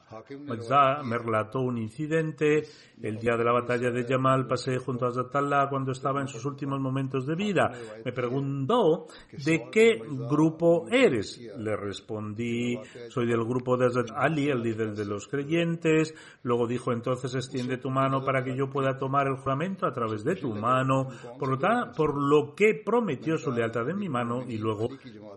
me 1.04 1.19
relató 1.19 1.61
un 1.61 1.76
incidente 1.76 2.62
el 3.02 3.19
día 3.19 3.37
de 3.37 3.45
la 3.45 3.52
batalla 3.52 3.90
de 3.90 4.07
Yamal. 4.09 4.47
Pasé 4.47 4.78
junto 4.78 5.04
a 5.04 5.12
Zatallah 5.12 5.69
cuando 5.69 5.92
estaba 5.92 6.23
en 6.23 6.28
sus 6.28 6.42
últimos 6.47 6.81
momentos 6.81 7.26
de 7.26 7.35
vida. 7.35 7.71
Me 8.02 8.12
preguntó 8.12 9.09
de 9.45 9.69
qué 9.71 10.00
grupo 10.09 10.87
eres. 10.90 11.38
Le 11.59 11.76
respondí, 11.76 12.78
soy 13.11 13.26
del 13.26 13.45
grupo 13.45 13.76
de 13.76 13.88
Hazrat 13.88 14.12
Ali, 14.16 14.49
el 14.49 14.62
líder 14.62 14.95
de 14.95 15.04
los 15.04 15.28
creyentes. 15.28 16.14
Luego 16.45 16.66
dijo, 16.66 16.92
entonces 16.92 17.35
extiende 17.35 17.76
tu 17.76 17.90
mano 17.90 18.25
para 18.25 18.42
que 18.42 18.57
yo 18.57 18.71
pueda 18.71 18.97
tomar 18.99 19.26
el 19.26 19.37
juramento 19.37 19.85
a 19.85 19.92
través 19.92 20.25
de 20.25 20.37
tu 20.37 20.54
mano. 20.54 21.09
Por 21.38 21.50
lo, 21.50 21.59
tanto, 21.59 21.92
por 21.95 22.16
lo 22.16 22.54
que 22.54 22.81
prometió 22.83 23.37
su 23.37 23.52
lealtad 23.52 23.90
en 23.90 23.99
mi 23.99 24.09
mano 24.09 24.45
y 24.49 24.57
luego 24.57 24.88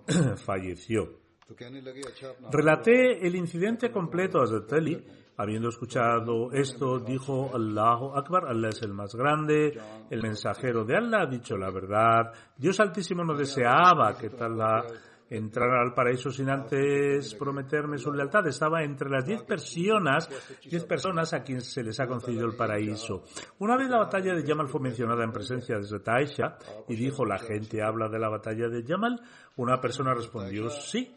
falleció. 0.45 1.24
Relaté 2.51 3.25
el 3.25 3.35
incidente 3.35 3.91
completo 3.91 4.41
a 4.41 4.47
Zeteli. 4.47 5.03
Habiendo 5.37 5.67
escuchado 5.67 6.49
esto, 6.53 6.99
dijo 6.99 7.51
Allahu 7.53 8.15
Akbar, 8.15 8.45
Allah 8.47 8.69
es 8.69 8.81
el 8.83 8.93
más 8.93 9.13
grande, 9.13 9.77
el 10.09 10.21
mensajero 10.21 10.85
de 10.85 10.95
Allah 10.95 11.23
ha 11.23 11.25
dicho 11.25 11.57
la 11.57 11.69
verdad. 11.71 12.31
Dios 12.55 12.79
Altísimo 12.79 13.21
no 13.25 13.35
deseaba 13.35 14.17
que 14.17 14.29
tal 14.29 14.57
la 14.57 14.85
entrar 15.29 15.69
al 15.71 15.93
paraíso 15.93 16.29
sin 16.29 16.49
antes 16.49 17.33
prometerme 17.35 17.97
su 17.97 18.11
lealtad. 18.11 18.47
Estaba 18.47 18.83
entre 18.83 19.09
las 19.09 19.25
diez 19.25 19.43
personas, 19.43 20.29
diez 20.63 20.83
personas 20.85 21.33
a 21.33 21.43
quienes 21.43 21.71
se 21.71 21.83
les 21.83 21.99
ha 21.99 22.07
concedido 22.07 22.45
el 22.45 22.55
paraíso. 22.55 23.23
Una 23.59 23.77
vez 23.77 23.89
la 23.89 23.97
batalla 23.97 24.33
de 24.33 24.43
Yamal 24.43 24.67
fue 24.67 24.81
mencionada 24.81 25.23
en 25.23 25.31
presencia 25.31 25.77
de 25.77 25.85
Zetaisha 25.85 26.57
y 26.87 26.95
dijo 26.95 27.25
la 27.25 27.39
gente 27.39 27.81
habla 27.81 28.07
de 28.07 28.19
la 28.19 28.29
batalla 28.29 28.67
de 28.67 28.83
Yamal, 28.83 29.21
una 29.57 29.79
persona 29.79 30.13
respondió 30.13 30.69
sí, 30.69 31.15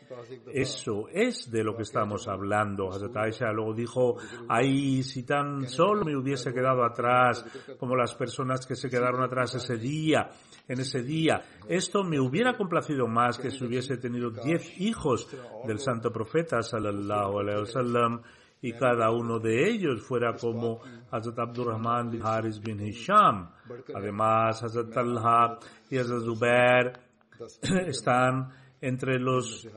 eso 0.53 1.09
es 1.13 1.51
de 1.51 1.65
lo 1.65 1.75
que 1.75 1.83
estamos 1.83 2.29
hablando. 2.29 2.93
Zetaisha 2.93 3.53
luego 3.53 3.75
dijo, 3.75 4.17
ay, 4.49 5.03
si 5.03 5.25
tan 5.25 5.69
solo 5.69 6.05
me 6.05 6.17
hubiese 6.17 6.53
quedado 6.53 6.85
atrás 6.85 7.45
como 7.79 7.97
las 7.97 8.15
personas 8.15 8.65
que 8.65 8.77
se 8.77 8.89
quedaron 8.89 9.23
atrás 9.23 9.57
ese 9.57 9.77
día, 9.77 10.31
en 10.69 10.81
ese 10.81 11.03
día, 11.03 11.43
esto 11.67 12.05
me 12.05 12.21
hubiera 12.21 12.55
complacido 12.57 13.09
más 13.09 13.39
que 13.39 13.51
si 13.51 13.65
hubiese 13.65 13.97
tenido 13.97 14.31
diez 14.31 14.79
hijos 14.81 15.27
del 15.67 15.79
santo 15.79 16.13
profeta 16.13 16.61
sallallahu 16.63 17.39
alaihi 17.39 17.61
wasallam 17.61 18.23
y 18.61 18.73
cada 18.73 19.11
uno 19.11 19.39
de 19.39 19.67
ellos 19.71 20.03
fuera 20.03 20.35
como 20.35 20.81
Hazrat 21.11 21.39
Abdurrahman 21.39 22.11
bin 22.11 22.21
Haris 22.23 22.61
bin 22.61 22.81
Hisham. 22.81 23.51
Además, 23.95 24.63
Hazrat 24.63 24.93
Talha 24.93 25.59
y 25.89 25.97
Hazrat 25.97 26.25
Zubair 26.25 26.93
están 27.87 28.51
entre 28.81 29.19
los 29.19 29.67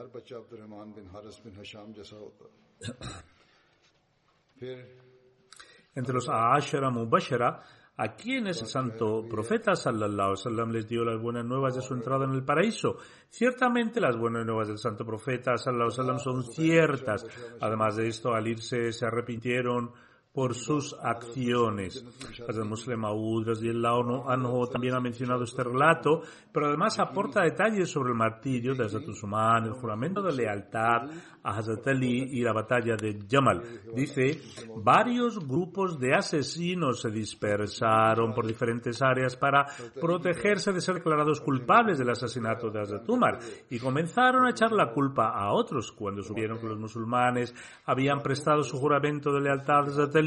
entre 5.95 6.13
los 6.13 6.27
Ashara 6.29 6.89
Mubashara 6.89 7.61
a 8.01 8.15
quienes 8.15 8.59
el 8.63 8.67
santo 8.67 9.27
profeta 9.29 9.75
sallallahu 9.75 10.35
sallam 10.35 10.71
les 10.71 10.87
dio 10.87 11.05
las 11.05 11.21
buenas 11.21 11.45
nuevas 11.45 11.75
de 11.75 11.83
su 11.83 11.93
entrada 11.93 12.25
en 12.25 12.31
el 12.31 12.43
paraíso. 12.43 12.97
Ciertamente 13.29 14.01
las 14.01 14.17
buenas 14.17 14.43
nuevas 14.43 14.69
del 14.69 14.79
santo 14.79 15.05
profeta 15.05 15.55
sallallahu 15.55 15.91
sallam 15.91 16.17
son 16.17 16.43
ciertas. 16.43 17.27
Además 17.59 17.97
de 17.97 18.07
esto, 18.07 18.33
al 18.33 18.47
irse 18.47 18.91
se 18.91 19.05
arrepintieron 19.05 19.91
por 20.33 20.55
sus 20.55 20.95
acciones. 21.01 22.05
El 22.47 22.65
Muslim 22.65 23.03
Aoud 23.03 23.49
Anhu 23.49 24.67
también 24.67 24.93
ha 24.93 25.01
mencionado 25.01 25.43
este 25.43 25.63
relato, 25.63 26.21
pero 26.51 26.67
además 26.67 26.99
aporta 26.99 27.43
detalles 27.43 27.89
sobre 27.89 28.11
el 28.11 28.17
martirio 28.17 28.73
de 28.73 28.85
Hazrat 28.85 29.07
Usman, 29.07 29.65
el 29.65 29.73
juramento 29.73 30.21
de 30.21 30.33
lealtad 30.33 31.09
a 31.43 31.57
Hazrat 31.57 31.87
Ali 31.87 32.29
y 32.31 32.43
la 32.43 32.53
batalla 32.53 32.95
de 32.95 33.19
Jamal. 33.29 33.61
Dice, 33.93 34.39
varios 34.77 35.45
grupos 35.45 35.99
de 35.99 36.13
asesinos 36.13 37.01
se 37.01 37.09
dispersaron 37.09 38.33
por 38.33 38.47
diferentes 38.47 39.01
áreas 39.01 39.35
para 39.35 39.65
protegerse 39.99 40.71
de 40.71 40.81
ser 40.81 40.95
declarados 40.95 41.41
culpables 41.41 41.97
del 41.97 42.09
asesinato 42.09 42.69
de 42.69 42.79
Hazrat 42.79 43.09
Umar 43.09 43.39
y 43.69 43.79
comenzaron 43.79 44.45
a 44.45 44.51
echar 44.51 44.71
la 44.71 44.93
culpa 44.93 45.29
a 45.29 45.51
otros 45.51 45.91
cuando 45.91 46.21
supieron 46.21 46.59
que 46.59 46.67
los 46.67 46.79
musulmanes 46.79 47.53
habían 47.85 48.21
prestado 48.21 48.63
su 48.63 48.77
juramento 48.77 49.33
de 49.33 49.41
lealtad 49.41 49.79
a 49.79 49.87
Hazrat 49.87 50.20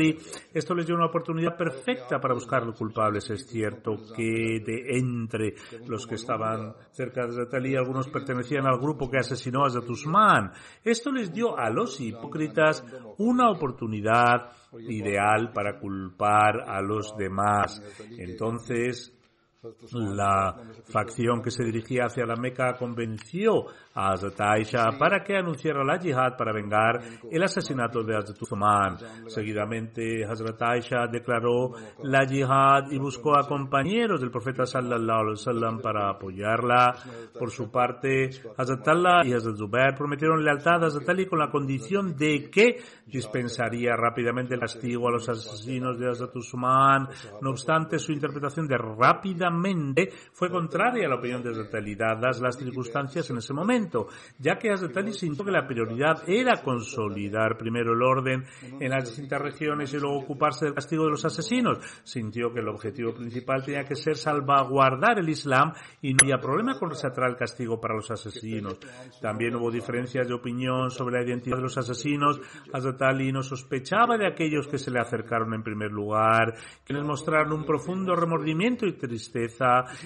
esto 0.52 0.74
les 0.74 0.86
dio 0.86 0.94
una 0.94 1.06
oportunidad 1.06 1.56
perfecta 1.56 2.20
para 2.20 2.34
buscar 2.34 2.64
los 2.64 2.76
culpables. 2.76 3.28
Es 3.30 3.46
cierto 3.46 3.96
que 4.16 4.60
de 4.64 4.98
entre 4.98 5.54
los 5.86 6.06
que 6.06 6.16
estaban 6.16 6.74
cerca 6.92 7.26
de 7.26 7.32
Zatali, 7.32 7.76
algunos 7.76 8.08
pertenecían 8.08 8.66
al 8.66 8.78
grupo 8.78 9.10
que 9.10 9.18
asesinó 9.18 9.64
a 9.64 9.70
Zatusman. 9.70 10.52
Esto 10.82 11.12
les 11.12 11.32
dio 11.32 11.58
a 11.58 11.70
los 11.70 12.00
hipócritas 12.00 12.84
una 13.18 13.50
oportunidad 13.50 14.50
ideal 14.80 15.52
para 15.52 15.78
culpar 15.78 16.62
a 16.66 16.80
los 16.80 17.16
demás. 17.16 17.82
Entonces, 18.18 19.12
la 19.92 20.54
facción 20.84 21.42
que 21.42 21.50
se 21.50 21.64
dirigía 21.64 22.06
hacia 22.06 22.26
la 22.26 22.36
Meca 22.36 22.74
convenció 22.78 23.66
a 23.94 24.10
Hazrat 24.10 24.40
Aisha 24.40 24.90
para 24.98 25.22
que 25.22 25.36
anunciara 25.36 25.84
la 25.84 25.98
yihad 25.98 26.36
para 26.36 26.52
vengar 26.52 27.00
el 27.30 27.42
asesinato 27.42 28.02
de 28.02 28.16
Hazrat 28.16 28.42
Uthman. 28.42 28.98
Seguidamente 29.28 30.24
Hazrat 30.24 30.60
Aisha 30.62 31.06
declaró 31.10 31.72
la 32.02 32.24
yihad 32.24 32.90
y 32.90 32.98
buscó 32.98 33.38
a 33.38 33.46
compañeros 33.46 34.20
del 34.20 34.30
profeta 34.30 34.66
sallallahu 34.66 35.20
alaihi 35.20 35.38
wasallam 35.38 35.80
para 35.80 36.10
apoyarla. 36.10 36.94
Por 37.38 37.50
su 37.50 37.70
parte, 37.70 38.30
Hazrat 38.56 38.88
Allah 38.88 39.22
y 39.24 39.32
Hazrat 39.32 39.56
Zubair 39.56 39.94
prometieron 39.96 40.44
lealtad 40.44 40.82
a 40.82 40.86
Hazrat 40.86 41.08
Ali 41.08 41.26
con 41.26 41.38
la 41.38 41.50
condición 41.50 42.16
de 42.16 42.50
que 42.50 42.80
dispensaría 43.06 43.96
rápidamente 43.96 44.54
el 44.54 44.60
castigo 44.60 45.08
a 45.08 45.12
los 45.12 45.28
asesinos 45.28 45.98
de 45.98 46.10
Hazrat 46.10 46.34
Uthman. 46.36 47.08
No 47.40 47.50
obstante, 47.50 47.98
su 47.98 48.12
interpretación 48.12 48.66
de 48.66 48.76
rápidamente 48.76 49.53
fue 50.32 50.50
contraria 50.50 51.06
a 51.06 51.08
la 51.08 51.16
opinión 51.16 51.42
de 51.42 51.54
Ali, 51.74 51.94
dadas 51.94 52.40
las 52.40 52.56
circunstancias 52.56 53.28
en 53.30 53.38
ese 53.38 53.52
momento 53.52 54.08
ya 54.38 54.58
que 54.58 54.70
Hazrat 54.70 55.08
sintió 55.12 55.44
que 55.44 55.50
la 55.50 55.66
prioridad 55.66 56.22
era 56.28 56.62
consolidar 56.62 57.56
primero 57.56 57.92
el 57.92 58.02
orden 58.02 58.44
en 58.80 58.90
las 58.90 59.04
distintas 59.04 59.40
regiones 59.40 59.92
y 59.92 59.98
luego 59.98 60.18
ocuparse 60.18 60.66
del 60.66 60.74
castigo 60.74 61.04
de 61.04 61.10
los 61.10 61.24
asesinos. 61.24 61.78
Sintió 62.02 62.52
que 62.52 62.60
el 62.60 62.68
objetivo 62.68 63.14
principal 63.14 63.64
tenía 63.64 63.84
que 63.84 63.96
ser 63.96 64.16
salvaguardar 64.16 65.18
el 65.18 65.28
Islam 65.28 65.72
y 66.02 66.12
no 66.12 66.18
había 66.22 66.38
problema 66.38 66.78
con 66.78 66.90
resaltar 66.90 67.28
el 67.28 67.36
castigo 67.36 67.80
para 67.80 67.94
los 67.94 68.10
asesinos. 68.10 68.78
También 69.20 69.54
hubo 69.56 69.70
diferencias 69.70 70.26
de 70.26 70.34
opinión 70.34 70.90
sobre 70.90 71.18
la 71.18 71.26
identidad 71.26 71.56
de 71.56 71.62
los 71.62 71.78
asesinos. 71.78 72.40
Hazrat 72.72 73.00
no 73.32 73.42
sospechaba 73.42 74.16
de 74.16 74.26
aquellos 74.26 74.68
que 74.68 74.78
se 74.78 74.90
le 74.90 75.00
acercaron 75.00 75.52
en 75.54 75.62
primer 75.62 75.90
lugar, 75.90 76.54
quienes 76.84 77.04
mostraron 77.04 77.52
un 77.52 77.64
profundo 77.64 78.14
remordimiento 78.14 78.86
y 78.86 78.92
tristeza 78.92 79.43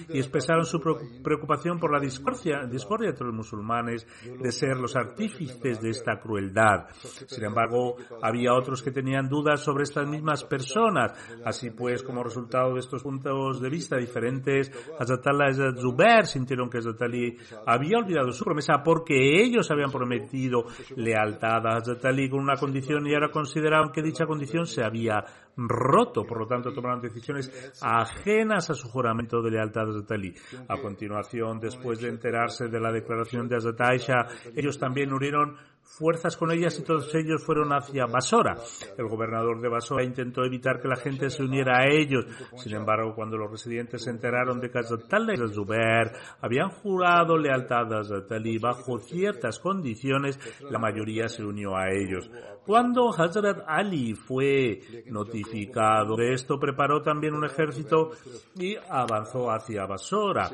y 0.09 0.19
expresaron 0.19 0.65
su 0.65 0.79
preocupación 0.79 1.79
por 1.79 1.91
la 1.91 1.99
discordia, 1.99 2.65
discordia 2.69 3.09
entre 3.09 3.27
los 3.27 3.35
musulmanes 3.35 4.07
de 4.23 4.51
ser 4.51 4.77
los 4.77 4.95
artífices 4.95 5.81
de 5.81 5.89
esta 5.89 6.19
crueldad. 6.19 6.87
Sin 7.27 7.43
embargo, 7.43 7.95
había 8.21 8.53
otros 8.53 8.81
que 8.81 8.91
tenían 8.91 9.27
dudas 9.27 9.61
sobre 9.61 9.83
estas 9.83 10.07
mismas 10.07 10.43
personas. 10.43 11.13
Así 11.45 11.71
pues, 11.71 12.03
como 12.03 12.23
resultado 12.23 12.73
de 12.73 12.79
estos 12.79 13.03
puntos 13.03 13.61
de 13.61 13.69
vista 13.69 13.97
diferentes, 13.97 14.71
Hazatala 14.99 15.49
y 15.49 15.53
Zubair 15.79 16.25
sintieron 16.25 16.69
que 16.69 16.79
Hazatali 16.79 17.37
había 17.65 17.97
olvidado 17.97 18.31
su 18.31 18.43
promesa 18.43 18.81
porque 18.83 19.41
ellos 19.41 19.69
habían 19.71 19.91
prometido 19.91 20.65
lealtad 20.95 21.65
a 21.65 21.77
Hazatali 21.77 22.29
con 22.29 22.39
una 22.39 22.55
condición 22.55 23.07
y 23.07 23.13
ahora 23.13 23.29
consideraban 23.29 23.91
que 23.91 24.01
dicha 24.01 24.25
condición 24.25 24.65
se 24.65 24.83
había 24.83 25.23
roto, 25.67 26.25
por 26.25 26.39
lo 26.39 26.47
tanto 26.47 26.71
tomaron 26.71 27.01
decisiones 27.01 27.79
ajenas 27.81 28.69
a 28.69 28.73
su 28.73 28.87
juramento 28.89 29.41
de 29.41 29.51
lealtad 29.51 29.83
a 29.83 29.89
Hazrat 29.89 30.11
Ali. 30.11 30.33
A 30.67 30.77
continuación, 30.77 31.59
después 31.59 31.99
de 31.99 32.09
enterarse 32.09 32.67
de 32.67 32.79
la 32.79 32.91
declaración 32.91 33.47
de 33.47 33.57
Hazrat 33.57 33.81
Aisha, 33.81 34.27
ellos 34.55 34.77
también 34.77 35.11
unieron 35.11 35.57
fuerzas 35.89 36.37
con 36.37 36.51
ellas 36.51 36.77
y 36.79 36.83
todos 36.83 37.13
ellos 37.15 37.43
fueron 37.43 37.73
hacia 37.73 38.05
Basora. 38.05 38.55
El 38.97 39.07
gobernador 39.07 39.59
de 39.59 39.69
Basora 39.69 40.03
intentó 40.03 40.43
evitar 40.43 40.79
que 40.79 40.87
la 40.87 40.95
gente 40.95 41.29
se 41.29 41.43
uniera 41.43 41.79
a 41.79 41.89
ellos. 41.89 42.25
Sin 42.55 42.73
embargo, 42.75 43.13
cuando 43.15 43.37
los 43.37 43.51
residentes 43.51 44.03
se 44.03 44.11
enteraron 44.11 44.59
de 44.59 44.69
que 44.69 44.79
Hazrat 44.79 45.11
y 45.33 45.53
Zubair 45.53 46.11
habían 46.41 46.69
jurado 46.69 47.37
lealtad 47.37 47.91
a 47.93 47.99
Hazrat 47.99 48.31
Ali 48.31 48.57
bajo 48.59 48.99
ciertas 48.99 49.59
condiciones, 49.59 50.39
la 50.69 50.79
mayoría 50.79 51.27
se 51.27 51.43
unió 51.43 51.75
a 51.75 51.89
ellos. 51.89 52.29
Cuando 52.65 53.09
Hazrat 53.09 53.63
Ali 53.67 54.13
fue 54.13 54.81
notificado 55.07 56.15
de 56.15 56.33
esto, 56.33 56.59
preparó 56.59 57.01
también 57.01 57.33
un 57.33 57.45
ejército 57.45 58.11
y 58.55 58.75
avanzó 58.89 59.51
hacia 59.51 59.85
Basora. 59.85 60.49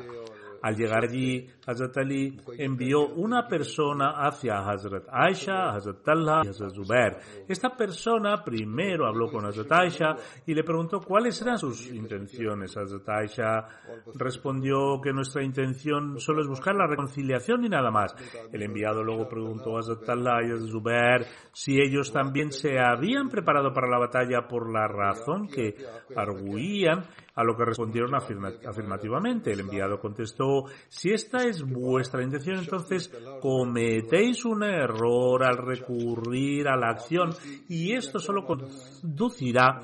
Al 0.62 0.76
llegar 0.76 1.04
allí, 1.04 1.46
Hazrat 1.66 1.96
Ali 1.98 2.40
envió 2.58 3.08
una 3.08 3.46
persona 3.46 4.12
hacia 4.26 4.58
Hazrat 4.58 5.04
Aisha, 5.10 5.70
Hazrat 5.70 6.02
Talha 6.02 6.42
y 6.44 6.48
Hazrat 6.48 6.74
Zubair. 6.74 7.16
Esta 7.48 7.70
persona 7.76 8.42
primero 8.44 9.06
habló 9.06 9.30
con 9.30 9.44
Hazrat 9.44 9.72
Aisha 9.72 10.14
y 10.46 10.54
le 10.54 10.64
preguntó 10.64 11.00
cuáles 11.00 11.40
eran 11.42 11.58
sus 11.58 11.90
intenciones. 11.90 12.76
Hazrat 12.76 13.08
Aisha 13.08 13.68
respondió 14.14 15.00
que 15.02 15.12
nuestra 15.12 15.42
intención 15.42 16.18
solo 16.20 16.42
es 16.42 16.48
buscar 16.48 16.74
la 16.74 16.86
reconciliación 16.86 17.64
y 17.64 17.68
nada 17.68 17.90
más. 17.90 18.14
El 18.52 18.62
enviado 18.62 19.02
luego 19.02 19.28
preguntó 19.28 19.76
a 19.76 19.80
Hazrat 19.80 20.04
Talha 20.04 20.42
y 20.42 20.52
Hazrat 20.52 20.70
Zubair 20.70 21.26
si 21.52 21.80
ellos 21.80 22.12
también 22.12 22.52
se 22.52 22.78
habían 22.78 23.28
preparado 23.28 23.72
para 23.72 23.88
la 23.88 23.98
batalla 23.98 24.46
por 24.48 24.72
la 24.72 24.86
razón 24.86 25.48
que 25.48 25.74
arguían 26.14 27.04
a 27.36 27.44
lo 27.44 27.54
que 27.54 27.64
respondieron 27.64 28.14
afirmativamente. 28.14 29.52
El 29.52 29.60
enviado 29.60 30.00
contestó, 30.00 30.64
si 30.88 31.12
esta 31.12 31.44
es 31.44 31.62
vuestra 31.62 32.22
intención, 32.22 32.58
entonces 32.58 33.12
cometéis 33.40 34.44
un 34.46 34.64
error 34.64 35.44
al 35.44 35.58
recurrir 35.58 36.66
a 36.66 36.76
la 36.76 36.88
acción 36.88 37.30
y 37.68 37.92
esto 37.92 38.18
solo 38.18 38.44
conducirá 38.44 39.80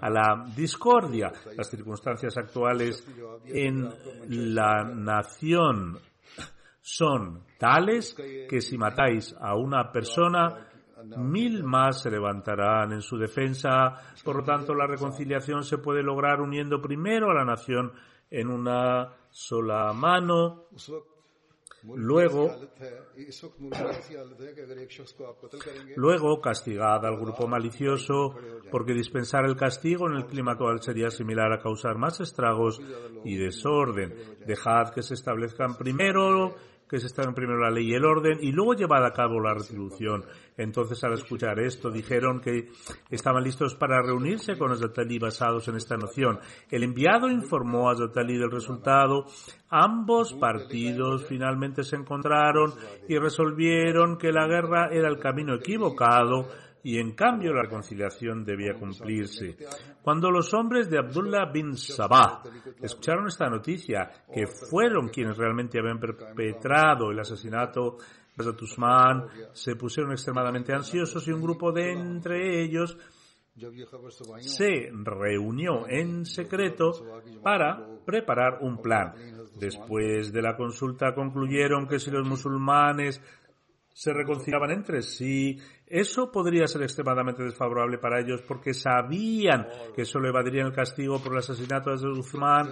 a 0.00 0.10
la 0.10 0.46
discordia. 0.56 1.32
Las 1.56 1.68
circunstancias 1.68 2.36
actuales 2.36 3.04
en 3.46 3.88
la 4.28 4.84
nación 4.84 5.98
son 6.80 7.44
tales 7.58 8.14
que 8.48 8.60
si 8.60 8.78
matáis 8.78 9.34
a 9.40 9.56
una 9.56 9.90
persona, 9.90 10.68
mil 11.16 11.64
más 11.64 12.02
se 12.02 12.10
levantarán 12.10 12.92
en 12.92 13.02
su 13.02 13.16
defensa. 13.16 13.94
Por 14.24 14.36
lo 14.36 14.42
tanto, 14.44 14.74
la 14.74 14.86
reconciliación 14.86 15.64
se 15.64 15.78
puede 15.78 16.02
lograr 16.02 16.40
uniendo 16.40 16.80
primero 16.80 17.30
a 17.30 17.34
la 17.34 17.44
nación 17.44 17.92
en 18.30 18.48
una 18.48 19.12
sola 19.30 19.92
mano. 19.92 20.66
Luego, 21.84 22.48
luego 25.96 26.40
castigad 26.40 27.04
al 27.04 27.16
grupo 27.16 27.48
malicioso, 27.48 28.36
porque 28.70 28.92
dispensar 28.92 29.44
el 29.46 29.56
castigo 29.56 30.08
en 30.08 30.16
el 30.16 30.26
clima 30.26 30.52
actual 30.52 30.80
sería 30.80 31.10
similar 31.10 31.52
a 31.52 31.58
causar 31.58 31.98
más 31.98 32.20
estragos 32.20 32.80
y 33.24 33.36
desorden. 33.36 34.14
Dejad 34.46 34.90
que 34.94 35.02
se 35.02 35.14
establezcan 35.14 35.76
primero 35.76 36.54
que 36.92 37.00
se 37.00 37.22
en 37.22 37.32
primero 37.32 37.58
la 37.58 37.70
ley 37.70 37.90
y 37.90 37.94
el 37.94 38.04
orden 38.04 38.36
y 38.42 38.52
luego 38.52 38.74
llevar 38.74 39.02
a 39.02 39.14
cabo 39.14 39.40
la 39.40 39.54
retribución. 39.54 40.26
Entonces, 40.58 41.02
al 41.04 41.14
escuchar 41.14 41.58
esto, 41.58 41.90
dijeron 41.90 42.42
que 42.42 42.68
estaban 43.08 43.42
listos 43.42 43.74
para 43.74 44.02
reunirse 44.02 44.58
con 44.58 44.72
Azatali 44.72 45.18
basados 45.18 45.66
en 45.68 45.76
esta 45.76 45.96
noción. 45.96 46.38
El 46.70 46.82
enviado 46.82 47.30
informó 47.30 47.88
a 47.88 47.94
Azatali 47.94 48.36
del 48.36 48.50
resultado. 48.50 49.24
Ambos 49.70 50.34
partidos 50.34 51.24
finalmente 51.26 51.82
se 51.82 51.96
encontraron 51.96 52.74
y 53.08 53.16
resolvieron 53.16 54.18
que 54.18 54.30
la 54.30 54.46
guerra 54.46 54.90
era 54.92 55.08
el 55.08 55.18
camino 55.18 55.54
equivocado 55.54 56.50
y 56.84 56.98
en 56.98 57.12
cambio 57.12 57.52
la 57.52 57.62
reconciliación 57.62 58.44
debía 58.44 58.74
cumplirse. 58.74 59.56
Cuando 60.02 60.30
los 60.30 60.52
hombres 60.54 60.90
de 60.90 60.98
Abdullah 60.98 61.50
bin 61.52 61.76
Sabah 61.76 62.42
escucharon 62.80 63.28
esta 63.28 63.48
noticia, 63.48 64.10
que 64.32 64.46
fueron 64.46 65.08
quienes 65.08 65.36
realmente 65.36 65.78
habían 65.78 66.00
perpetrado 66.00 67.10
el 67.10 67.20
asesinato 67.20 67.98
de 68.36 68.48
Usman, 68.48 69.26
se 69.52 69.76
pusieron 69.76 70.12
extremadamente 70.12 70.72
ansiosos 70.72 71.26
y 71.28 71.32
un 71.32 71.42
grupo 71.42 71.70
de 71.70 71.92
entre 71.92 72.62
ellos 72.62 72.96
se 74.40 74.90
reunió 74.90 75.86
en 75.86 76.24
secreto 76.24 76.92
para 77.42 77.86
preparar 78.04 78.58
un 78.62 78.80
plan. 78.80 79.12
Después 79.58 80.32
de 80.32 80.40
la 80.40 80.56
consulta 80.56 81.14
concluyeron 81.14 81.86
que 81.86 81.98
si 81.98 82.10
los 82.10 82.26
musulmanes 82.26 83.20
se 83.92 84.12
reconciliaban 84.12 84.70
entre 84.70 85.02
sí, 85.02 85.58
eso 85.86 86.32
podría 86.32 86.66
ser 86.66 86.82
extremadamente 86.82 87.42
desfavorable 87.42 87.98
para 87.98 88.20
ellos 88.20 88.42
porque 88.46 88.72
sabían 88.74 89.66
que 89.94 90.04
solo 90.04 90.28
evadirían 90.28 90.68
el 90.68 90.72
castigo 90.72 91.22
por 91.22 91.32
el 91.32 91.38
asesinato 91.38 91.94
de 91.94 92.08
Uthman 92.08 92.68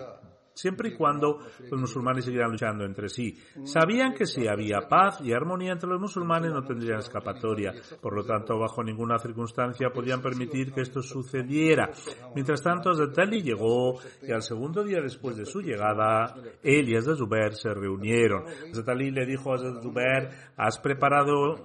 siempre 0.55 0.91
y 0.91 0.95
cuando 0.95 1.39
los 1.71 1.81
musulmanes 1.81 2.25
siguieran 2.25 2.53
luchando 2.53 2.85
entre 2.85 3.09
sí. 3.09 3.37
Sabían 3.65 4.15
que 4.15 4.27
si 4.27 4.47
había 4.47 4.89
paz 4.89 5.21
y 5.23 5.33
armonía 5.33 5.73
entre 5.73 5.89
los 5.89 6.01
musulmanes 6.01 6.53
no 6.53 6.63
tendrían 6.63 6.99
escapatoria. 6.99 7.73
Por 8.01 8.15
lo 8.15 8.25
tanto, 8.25 8.59
bajo 8.59 8.83
ninguna 8.83 9.19
circunstancia 9.19 9.91
podían 9.91 10.21
permitir 10.21 10.73
que 10.73 10.83
esto 10.83 11.03
sucediera. 11.03 11.91
Mientras 12.35 12.63
tanto, 12.63 12.91
Azatali 12.91 13.43
llegó 13.43 13.99
y 14.23 14.33
al 14.33 14.43
segundo 14.43 14.85
día 14.85 15.01
después 15.01 15.37
de 15.37 15.47
su 15.47 15.61
llegada, 15.61 16.35
él 16.63 16.89
y 16.89 17.01
Zubair 17.01 17.55
se 17.55 17.73
reunieron. 17.73 18.45
Azatali 18.71 19.11
le 19.11 19.27
dijo 19.27 19.53
a 19.53 19.59
Zubair, 19.59 20.29
¿has 20.57 20.79
preparado 20.79 21.65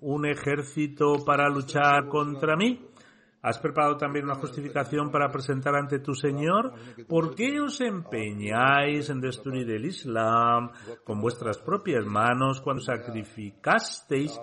un 0.00 0.26
ejército 0.26 1.24
para 1.24 1.48
luchar 1.48 2.08
contra 2.08 2.56
mí? 2.56 2.80
¿Has 3.44 3.58
preparado 3.58 3.98
también 3.98 4.24
una 4.24 4.36
justificación 4.36 5.10
para 5.10 5.28
presentar 5.28 5.74
ante 5.74 5.98
tu 5.98 6.14
Señor? 6.14 6.72
¿Por 7.06 7.34
qué 7.34 7.60
os 7.60 7.78
empeñáis 7.82 9.10
en 9.10 9.20
destruir 9.20 9.70
el 9.70 9.84
Islam 9.84 10.70
con 11.04 11.20
vuestras 11.20 11.58
propias 11.58 12.06
manos 12.06 12.62
cuando 12.62 12.82
sacrificasteis 12.82 14.40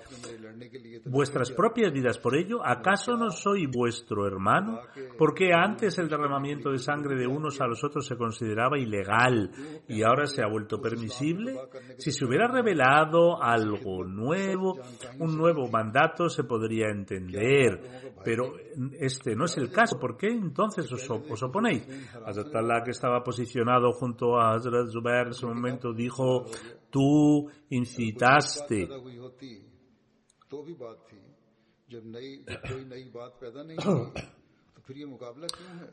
vuestras 1.05 1.51
propias 1.51 1.91
vidas 1.91 2.19
por 2.19 2.37
ello? 2.37 2.59
¿Acaso 2.63 3.17
no 3.17 3.31
soy 3.31 3.65
vuestro 3.65 4.27
hermano? 4.27 4.81
¿Por 5.17 5.33
qué 5.33 5.51
antes 5.51 5.97
el 5.97 6.07
derramamiento 6.07 6.69
de 6.69 6.77
sangre 6.77 7.15
de 7.15 7.25
unos 7.25 7.59
a 7.59 7.65
los 7.65 7.83
otros 7.83 8.05
se 8.05 8.15
consideraba 8.15 8.77
ilegal 8.77 9.49
y 9.87 10.03
ahora 10.03 10.27
se 10.27 10.43
ha 10.43 10.47
vuelto 10.47 10.79
permisible? 10.79 11.55
Si 11.97 12.11
se 12.11 12.23
hubiera 12.23 12.47
revelado 12.47 13.41
algo 13.41 14.03
nuevo, 14.03 14.79
un 15.17 15.35
nuevo 15.35 15.67
mandato 15.69 16.29
se 16.29 16.43
podría 16.43 16.89
entender, 16.89 17.81
pero 18.23 18.53
este 18.99 19.35
no 19.35 19.45
es 19.45 19.57
el 19.57 19.71
caso. 19.71 19.99
¿Por 19.99 20.17
qué 20.17 20.27
entonces 20.27 20.91
os, 20.91 21.09
os 21.09 21.43
oponéis? 21.43 21.87
Hazrat 22.25 22.55
Allah, 22.55 22.83
que 22.83 22.91
estaba 22.91 23.23
posicionado 23.23 23.91
junto 23.93 24.39
a 24.39 24.53
Hazrat 24.53 24.89
Zubair 24.89 25.27
en 25.27 25.31
ese 25.31 25.45
momento, 25.45 25.93
dijo, 25.93 26.45
tú 26.89 27.49
incitaste. 27.69 28.87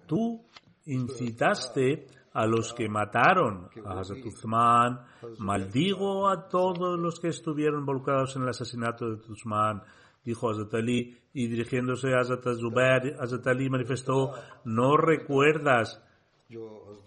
Tú 0.07 0.45
incitaste 0.87 2.07
a 2.33 2.47
los 2.47 2.73
que 2.73 2.89
mataron 2.89 3.69
a 3.85 4.01
Hazrat 4.01 4.25
Uthman, 4.25 5.01
maldigo 5.39 6.29
a 6.29 6.49
todos 6.49 6.99
los 6.99 7.21
que 7.21 7.29
estuvieron 7.29 7.81
involucrados 7.81 8.37
en 8.37 8.43
el 8.43 8.49
asesinato 8.49 9.09
de 9.09 9.33
Uthman 9.33 9.83
dijo 10.29 10.51
Hazrat 10.51 10.75
Ali, 10.75 11.17
y 11.33 11.47
dirigiéndose 11.47 12.15
a 12.15 12.21
Hazrat 12.21 12.45
Zubair, 12.61 13.17
Hazrat 13.19 13.47
Ali 13.47 13.71
manifestó, 13.71 14.33
¿no 14.65 14.97
recuerdas 14.97 16.03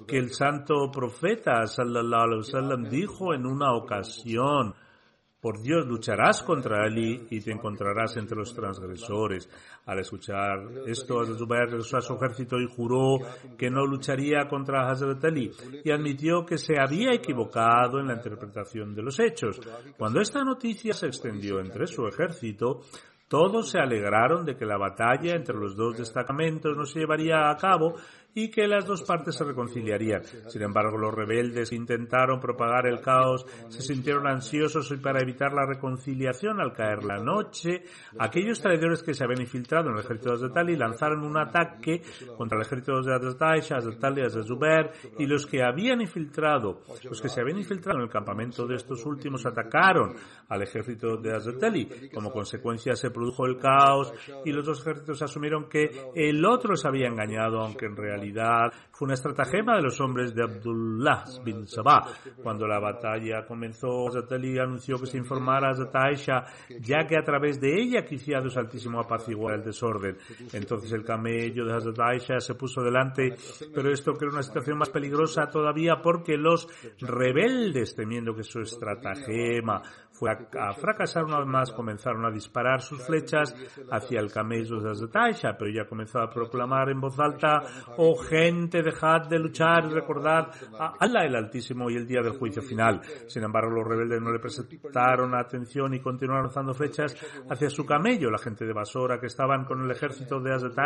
que 0.08 0.18
el 0.18 0.32
santo 0.32 0.92
profeta 0.92 1.66
sallallahu 1.66 2.24
alaihi 2.24 2.38
wasallam 2.40 2.90
dijo 2.90 3.34
en 3.34 3.46
una 3.46 3.74
ocasión 3.74 4.74
por 5.42 5.62
Dios 5.62 5.88
lucharás 5.88 6.44
contra 6.44 6.84
Ali 6.84 7.28
y 7.32 7.42
te 7.42 7.52
encontrarás 7.52 8.16
entre 8.18 8.38
los 8.38 8.54
transgresores. 8.54 9.50
Al 9.88 10.00
escuchar 10.00 10.60
esto, 10.86 11.20
Hazrat 11.20 11.40
Zubair 11.40 11.66
regresó 11.66 11.98
a 11.98 12.02
su 12.02 12.14
ejército 12.14 12.60
y 12.60 12.68
juró 12.68 13.18
que 13.58 13.72
no 13.72 13.86
lucharía 13.86 14.48
contra 14.48 14.88
Hazrat 14.88 15.26
Ali 15.26 15.52
y 15.84 15.92
admitió 15.92 16.46
que 16.46 16.58
se 16.58 16.80
había 16.80 17.12
equivocado 17.12 18.00
en 18.00 18.08
la 18.08 18.14
interpretación 18.14 18.94
de 18.94 19.02
los 19.02 19.20
hechos. 19.20 19.60
Cuando 19.98 20.22
esta 20.22 20.44
noticia 20.44 20.94
se 20.94 21.08
extendió 21.08 21.60
entre 21.60 21.88
su 21.88 22.06
ejército, 22.06 22.82
todos 23.32 23.72
se 23.72 23.80
alegraron 23.80 24.44
de 24.44 24.58
que 24.58 24.66
la 24.66 24.78
batalla 24.78 25.36
entre 25.36 25.56
los 25.56 25.74
dos 25.74 25.98
destacamentos 25.98 26.76
no 26.76 26.86
se 26.86 27.00
llevaría 27.00 27.50
a 27.50 27.56
cabo 27.56 27.96
y 28.34 28.50
que 28.50 28.68
las 28.68 28.86
dos 28.86 29.04
partes 29.04 29.36
se 29.36 29.44
reconciliarían. 29.44 30.24
Sin 30.48 30.62
embargo, 30.62 30.98
los 30.98 31.14
rebeldes 31.14 31.72
intentaron 31.72 32.40
propagar 32.40 32.88
el 32.88 33.02
caos, 33.02 33.46
se 33.70 33.82
sintieron 33.82 34.28
ansiosos 34.28 34.92
y 34.92 34.98
para 34.98 35.22
evitar 35.22 35.54
la 35.54 35.66
reconciliación 35.66 36.62
al 36.62 36.74
caer 36.74 37.04
la 37.04 37.18
noche, 37.18 37.84
aquellos 38.20 38.62
traidores 38.62 39.04
que 39.04 39.14
se 39.14 39.24
habían 39.24 39.42
infiltrado 39.42 39.90
en 39.90 39.96
el 39.96 40.04
ejército 40.04 40.30
de 40.30 40.46
Azatali 40.46 40.76
lanzaron 40.76 41.24
un 41.24 41.38
ataque 41.38 42.02
contra 42.38 42.58
el 42.58 42.66
ejército 42.66 43.02
de 43.02 43.16
Azataisha, 43.16 43.78
Azatali, 43.78 44.22
Azazuber 44.22 44.92
y 45.20 45.26
los 45.26 45.46
que 45.46 45.64
habían 45.64 46.02
infiltrado, 46.02 46.82
los 47.04 47.22
que 47.22 47.30
se 47.30 47.42
habían 47.42 47.58
infiltrado 47.58 48.00
en 48.00 48.06
el 48.06 48.12
campamento 48.12 48.66
de 48.66 48.76
estos 48.76 49.06
últimos 49.06 49.46
atacaron 49.46 50.16
al 50.48 50.62
ejército 50.62 51.18
de 51.18 51.36
Azatali. 51.36 52.10
Como 52.14 52.32
consecuencia 52.32 52.96
se 52.96 53.12
produjo 53.12 53.46
el 53.46 53.58
caos 53.58 54.14
y 54.46 54.52
los 54.52 54.66
dos 54.66 54.82
ejércitos 54.82 55.22
asumieron 55.22 55.68
que 55.68 56.12
el 56.16 56.46
otro 56.46 56.76
se 56.76 56.88
había 56.88 57.08
engañado, 57.08 57.60
aunque 57.60 57.86
en 57.86 57.96
realidad 57.96 58.21
fue 58.92 59.06
una 59.06 59.14
estratagema 59.14 59.76
de 59.76 59.84
los 59.84 60.00
hombres 60.00 60.34
de 60.36 60.44
Abdullah 60.44 61.24
bin 61.44 61.68
Sabah. 61.68 62.08
Cuando 62.44 62.68
la 62.68 62.80
batalla 62.80 63.46
comenzó, 63.46 64.08
Azatali 64.08 64.60
anunció 64.60 65.00
que 65.00 65.08
se 65.08 65.18
informara 65.18 65.70
a 65.70 65.72
Azataisha, 65.72 66.46
ya 66.80 67.06
que 67.08 67.18
a 67.18 67.24
través 67.24 67.60
de 67.60 67.82
ella 67.82 68.06
quisiera 68.06 68.42
Dios 68.42 68.58
Altísimo 68.58 69.00
apaciguar 69.00 69.56
el 69.56 69.64
desorden. 69.64 70.18
Entonces 70.54 70.92
el 70.92 71.04
camello 71.04 71.66
de 71.66 71.74
Hazrat 71.74 72.40
se 72.40 72.56
puso 72.56 72.82
delante, 72.82 73.36
pero 73.74 73.92
esto 73.92 74.14
creó 74.14 74.32
una 74.32 74.44
situación 74.44 74.78
más 74.78 74.90
peligrosa 74.90 75.48
todavía 75.48 76.02
porque 76.02 76.38
los 76.38 76.68
rebeldes, 77.00 77.96
temiendo 77.96 78.36
que 78.36 78.44
su 78.44 78.60
estratagema 78.60 79.82
fue 80.22 80.30
a, 80.30 80.74
fracasar 80.74 81.24
una 81.24 81.40
vez 81.40 81.48
más, 81.48 81.72
comenzaron 81.72 82.24
a 82.26 82.30
disparar 82.30 82.80
sus 82.80 83.04
flechas 83.04 83.56
hacia 83.90 84.20
el 84.20 84.32
camello 84.32 84.80
de 84.80 84.92
Hazrat 84.92 85.58
pero 85.58 85.68
ella 85.68 85.88
comenzó 85.90 86.20
a 86.20 86.30
proclamar 86.30 86.90
en 86.92 87.02
voz 87.02 87.20
alta, 87.20 87.64
oh 87.98 88.16
gente, 88.16 88.84
dejad 88.84 89.28
de 89.28 89.40
luchar 89.40 89.86
y 89.86 89.90
recordad 89.96 90.50
a 90.78 90.94
Allah 91.00 91.26
el 91.26 91.36
Altísimo 91.36 91.90
y 91.90 91.96
el 91.96 92.06
día 92.06 92.22
del 92.22 92.38
juicio 92.38 92.62
final. 92.62 93.02
Sin 93.26 93.44
embargo, 93.44 93.72
los 93.72 93.88
rebeldes 93.88 94.22
no 94.22 94.32
le 94.32 94.38
prestaron 94.38 95.34
atención 95.34 95.92
y 95.96 96.00
continuaron 96.00 96.46
lanzando 96.46 96.76
flechas 96.76 97.16
hacia 97.50 97.72
su 97.72 97.84
camello. 97.84 98.30
La 98.30 98.38
gente 98.38 98.64
de 98.64 98.74
Basora 98.74 99.20
que 99.20 99.26
estaban 99.26 99.66
con 99.66 99.84
el 99.84 99.90
ejército 99.90 100.40
de 100.40 100.54
Hazrat 100.54 100.78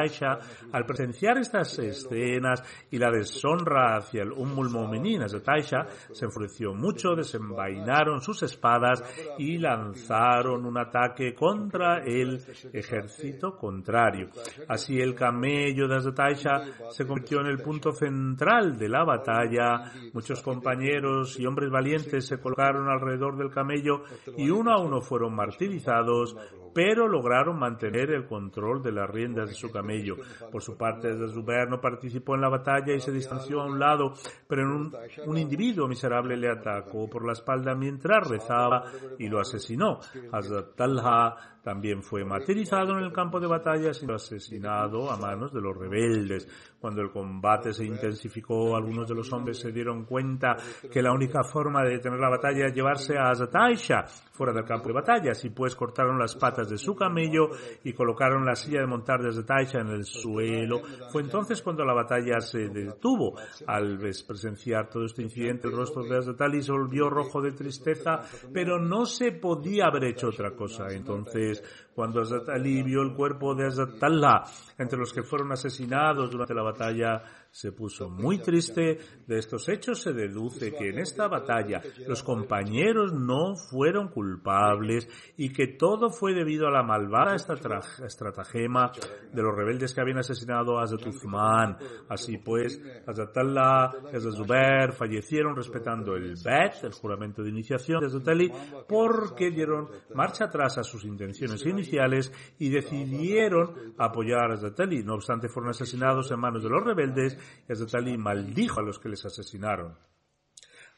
al 0.71 0.85
presenciar 0.85 1.39
estas 1.39 1.77
escenas 1.79 2.63
y 2.89 2.97
la 2.97 3.11
deshonra 3.11 3.97
hacia 3.97 4.23
el 4.23 4.31
Ummul 4.31 4.69
Mu'minin 4.69 5.23
Hazrat 5.23 5.89
se 6.13 6.23
enfureció 6.23 6.73
mucho, 6.73 7.15
desenvainaron 7.15 8.21
sus 8.21 8.43
espadas 8.43 9.03
y 9.37 9.57
lanzaron 9.57 10.65
un 10.65 10.77
ataque 10.77 11.33
contra 11.33 12.03
el 12.03 12.41
ejército 12.73 13.57
contrario. 13.57 14.29
Así 14.67 14.99
el 14.99 15.15
camello 15.15 15.87
de 15.87 15.97
Azataisha 15.97 16.61
se 16.89 17.05
convirtió 17.05 17.41
en 17.41 17.47
el 17.47 17.59
punto 17.59 17.91
central 17.91 18.77
de 18.77 18.89
la 18.89 19.03
batalla. 19.03 19.91
Muchos 20.13 20.41
compañeros 20.41 21.39
y 21.39 21.45
hombres 21.45 21.69
valientes 21.69 22.25
se 22.25 22.39
colocaron 22.39 22.89
alrededor 22.89 23.37
del 23.37 23.51
camello 23.51 24.03
y 24.37 24.49
uno 24.49 24.71
a 24.71 24.81
uno 24.81 25.01
fueron 25.01 25.35
martirizados 25.35 26.35
pero 26.75 27.07
lograron 27.07 27.57
mantener 27.57 28.11
el 28.11 28.25
control 28.25 28.83
de 28.83 28.91
las 28.91 29.09
riendas 29.09 29.47
de 29.47 29.55
su 29.55 29.71
camello. 29.71 30.17
Por 30.51 30.61
su 30.61 30.75
parte, 30.75 31.15
Zubair 31.29 31.69
no 31.69 31.79
participó 31.79 32.35
en 32.35 32.41
la 32.41 32.49
batalla 32.49 32.93
y 32.93 32.99
se 32.99 33.13
distanció 33.13 33.61
a 33.61 33.65
un 33.65 33.79
lado, 33.79 34.11
pero 34.45 34.63
un, 34.63 34.93
un 35.25 35.37
individuo 35.37 35.87
miserable 35.87 36.35
le 36.35 36.49
atacó 36.49 37.09
por 37.09 37.25
la 37.25 37.31
espalda 37.31 37.75
mientras 37.75 38.27
rezaba 38.27 38.83
y 39.17 39.27
lo 39.27 39.39
asesinó. 39.39 39.99
Hazrat 40.31 40.75
Talha 40.75 41.54
también 41.65 42.03
fue 42.03 42.23
martirizado 42.23 42.95
en 42.95 43.03
el 43.03 43.11
campo 43.11 43.39
de 43.39 43.47
batalla 43.47 43.91
siendo 43.91 44.13
asesinado 44.13 45.09
a 45.09 45.17
manos 45.17 45.51
de 45.51 45.59
los 45.59 45.75
rebeldes. 45.75 46.47
Cuando 46.79 47.01
el 47.01 47.09
combate 47.09 47.73
se 47.73 47.83
intensificó, 47.83 48.75
algunos 48.75 49.09
de 49.09 49.15
los 49.15 49.33
hombres 49.33 49.57
se 49.57 49.71
dieron 49.71 50.05
cuenta 50.05 50.55
que 50.91 51.01
la 51.01 51.11
única 51.11 51.43
forma 51.43 51.83
de 51.83 51.93
detener 51.93 52.19
la 52.19 52.29
batalla 52.29 52.67
es 52.67 52.75
llevarse 52.75 53.17
a 53.17 53.31
Azataisha 53.31 54.03
fuera 54.31 54.53
del 54.53 54.65
campo 54.65 54.89
de 54.89 54.93
batalla. 54.93 55.31
Así 55.31 55.49
pues, 55.49 55.75
cortaron 55.75 56.19
las 56.19 56.35
patas 56.35 56.69
de 56.69 56.77
su 56.77 56.95
camello 56.95 57.49
y 57.83 57.93
colocaron 57.93 58.45
la 58.45 58.53
silla 58.53 58.81
de 58.81 58.85
montar 58.85 59.19
de 59.23 59.29
Azataisha 59.29 59.79
en 59.79 59.87
el 59.87 60.03
suelo. 60.05 60.83
Fue 61.11 61.23
entonces 61.23 61.63
cuando 61.63 61.83
la 61.83 61.93
batalla 61.95 62.39
se 62.41 62.69
detuvo. 62.69 63.33
Al 63.65 63.97
presenciar 63.97 64.87
todo 64.87 65.05
este 65.05 65.23
incidente, 65.23 65.67
el 65.67 65.75
rostro 65.75 66.03
de 66.03 66.19
Azatali 66.19 66.61
se 66.61 66.71
volvió 66.71 67.09
rojo 67.09 67.41
de 67.41 67.53
tristeza, 67.53 68.21
pero 68.53 68.79
no 68.79 69.07
se 69.07 69.31
podía 69.31 69.85
haber 69.85 70.03
hecho 70.03 70.27
otra 70.27 70.51
cosa. 70.51 70.89
Entonces, 70.91 71.54
cuando 71.93 72.21
Hazrat 72.21 72.49
Ali 72.49 72.83
vio 72.83 73.01
el 73.01 73.13
cuerpo 73.13 73.55
de 73.55 73.67
Hazrat 73.67 73.99
Talha 73.99 74.43
entre 74.77 74.99
los 74.99 75.13
que 75.13 75.23
fueron 75.23 75.51
asesinados 75.51 76.29
durante 76.31 76.53
la 76.53 76.63
batalla, 76.63 77.23
se 77.55 77.71
puso 77.71 78.09
muy 78.09 78.39
triste. 78.39 78.97
De 79.25 79.37
estos 79.37 79.69
hechos 79.69 80.01
se 80.01 80.11
deduce 80.11 80.73
que 80.73 80.89
en 80.89 80.99
esta 80.99 81.29
batalla 81.29 81.81
los 82.05 82.21
compañeros 82.21 83.13
no 83.13 83.55
fueron 83.55 84.09
culpables 84.09 85.07
y 85.37 85.53
que 85.53 85.67
todo 85.67 86.09
fue 86.09 86.33
debido 86.33 86.67
a 86.67 86.71
la 86.71 86.83
malvada 86.83 87.33
estratagema 87.33 88.91
de 89.31 89.41
los 89.41 89.55
rebeldes 89.55 89.93
que 89.93 90.01
habían 90.01 90.17
asesinado 90.17 90.77
a 90.77 90.83
Hazrat 90.83 91.07
Uthman. 91.07 91.77
Así 92.09 92.39
pues, 92.39 92.81
Hazrat 93.07 93.37
Allah 93.37 93.93
y 94.11 94.17
Hazrat 94.17 94.33
Zubair 94.33 94.91
fallecieron 94.91 95.55
respetando 95.55 96.13
el 96.17 96.33
Bet, 96.43 96.83
el 96.83 96.91
juramento 96.91 97.41
de 97.41 97.51
iniciación 97.51 98.01
de 98.01 98.07
Hazrat 98.07 98.27
Ali, 98.27 98.51
porque 98.85 99.49
dieron 99.49 99.87
marcha 100.13 100.45
atrás 100.45 100.77
a 100.77 100.83
sus 100.83 101.05
intenciones 101.05 101.65
iniciales 101.65 102.33
y 102.59 102.69
decidieron 102.69 103.93
apoyar 103.97 104.51
a 104.51 104.55
Hazrat 104.55 104.77
Ali. 104.81 105.03
No 105.03 105.13
obstante, 105.13 105.47
fueron 105.47 105.69
asesinados 105.69 106.29
en 106.31 106.39
manos 106.41 106.61
de 106.61 106.69
los 106.69 106.83
rebeldes 106.83 107.39
Hazrat 107.69 107.95
Ali 107.95 108.17
maldijo 108.17 108.79
a 108.79 108.83
los 108.83 108.99
que 108.99 109.09
les 109.09 109.25
asesinaron. 109.25 109.95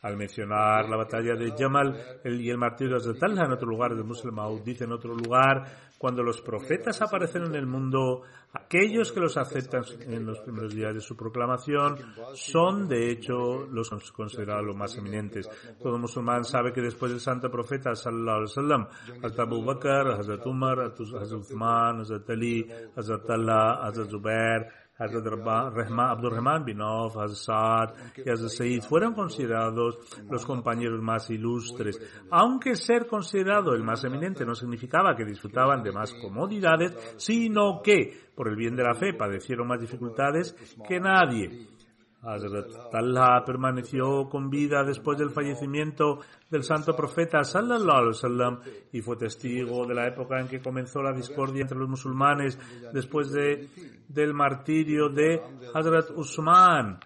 Al 0.01 0.15
mencionar 0.15 0.87
la 0.87 0.95
batalla 0.95 1.33
de 1.33 1.51
Jamal 1.57 2.19
y 2.23 2.49
el 2.49 2.57
martirio 2.57 2.99
de 2.99 3.15
Talha 3.15 3.45
en 3.45 3.53
otro 3.53 3.67
lugar 3.67 3.95
de 3.95 4.03
Muslim 4.03 4.35
dice 4.63 4.83
en 4.83 4.91
otro 4.91 5.15
lugar, 5.15 5.65
cuando 5.97 6.21
los 6.21 6.39
profetas 6.41 7.01
aparecen 7.01 7.45
en 7.45 7.55
el 7.55 7.65
mundo, 7.65 8.21
aquellos 8.53 9.11
que 9.11 9.19
los 9.19 9.35
aceptan 9.37 9.83
en 10.01 10.27
los 10.27 10.39
primeros 10.41 10.75
días 10.75 10.93
de 10.93 11.01
su 11.01 11.17
proclamación 11.17 11.97
son 12.35 12.87
de 12.87 13.09
hecho 13.09 13.65
los 13.71 13.89
considerados 14.11 14.67
los 14.67 14.75
más 14.75 14.95
eminentes. 14.97 15.49
Todo 15.81 15.97
musulmán 15.97 16.43
sabe 16.43 16.71
que 16.71 16.81
después 16.81 17.11
del 17.11 17.19
santo 17.19 17.49
profeta 17.49 17.95
sallallahu 17.95 18.37
alaihi 18.37 18.51
wasallam, 18.55 18.87
Hazrat 19.23 19.39
Abu 19.39 19.65
Bakr, 19.65 20.11
Hazrat 20.11 20.45
Umar, 20.45 20.79
Hazrat 20.81 21.31
Uthman, 21.31 22.01
Hazrat 22.01 22.29
Ali, 22.29 22.67
Hazrat 22.95 23.29
Allah, 23.31 23.79
Hazrat 23.81 24.09
Zubair, 24.11 24.86
Abdurrahman 24.99 26.65
bin 26.65 26.81
Auf, 26.81 27.17
Hazrat 27.17 27.95
y 28.17 28.29
Hazrat 28.29 28.49
Said 28.49 28.81
fueron 28.81 29.13
considerados 29.13 29.99
los 30.29 30.45
compañeros 30.45 31.01
más 31.01 31.29
ilustres. 31.29 32.01
Aunque 32.31 32.75
ser 32.75 33.05
considerado 33.05 33.73
el 33.73 33.83
más 33.83 34.03
eminente 34.03 34.45
no 34.45 34.55
significaba 34.55 35.15
que 35.15 35.25
disfrutaban 35.25 35.83
de 35.83 35.91
más 35.91 36.13
comodidades, 36.15 36.95
sino 37.17 37.81
que, 37.83 38.31
por 38.35 38.47
el 38.47 38.55
bien 38.55 38.75
de 38.75 38.83
la 38.83 38.95
fe, 38.95 39.13
padecieron 39.13 39.67
más 39.67 39.79
dificultades 39.79 40.55
que 40.87 40.99
nadie. 40.99 41.76
Hazrat 42.21 42.91
Talha 42.91 43.43
permaneció 43.45 44.27
con 44.27 44.49
vida 44.49 44.83
después 44.83 45.17
del 45.17 45.29
fallecimiento 45.29 46.19
del 46.49 46.63
santo 46.63 46.95
profeta 46.95 47.43
sallallahu 47.43 47.97
alaihi 47.97 48.07
wasallam 48.07 48.59
y 48.91 49.01
fue 49.01 49.17
testigo 49.17 49.85
de 49.85 49.93
la 49.93 50.07
época 50.07 50.39
en 50.39 50.47
que 50.47 50.59
comenzó 50.59 51.01
la 51.01 51.13
discordia 51.13 51.61
entre 51.61 51.77
los 51.77 51.87
musulmanes 51.87 52.57
después 52.91 53.31
de, 53.31 53.69
del 54.07 54.33
martirio 54.33 55.09
de 55.09 55.41
Hazrat 55.73 56.11
Usman. 56.15 56.99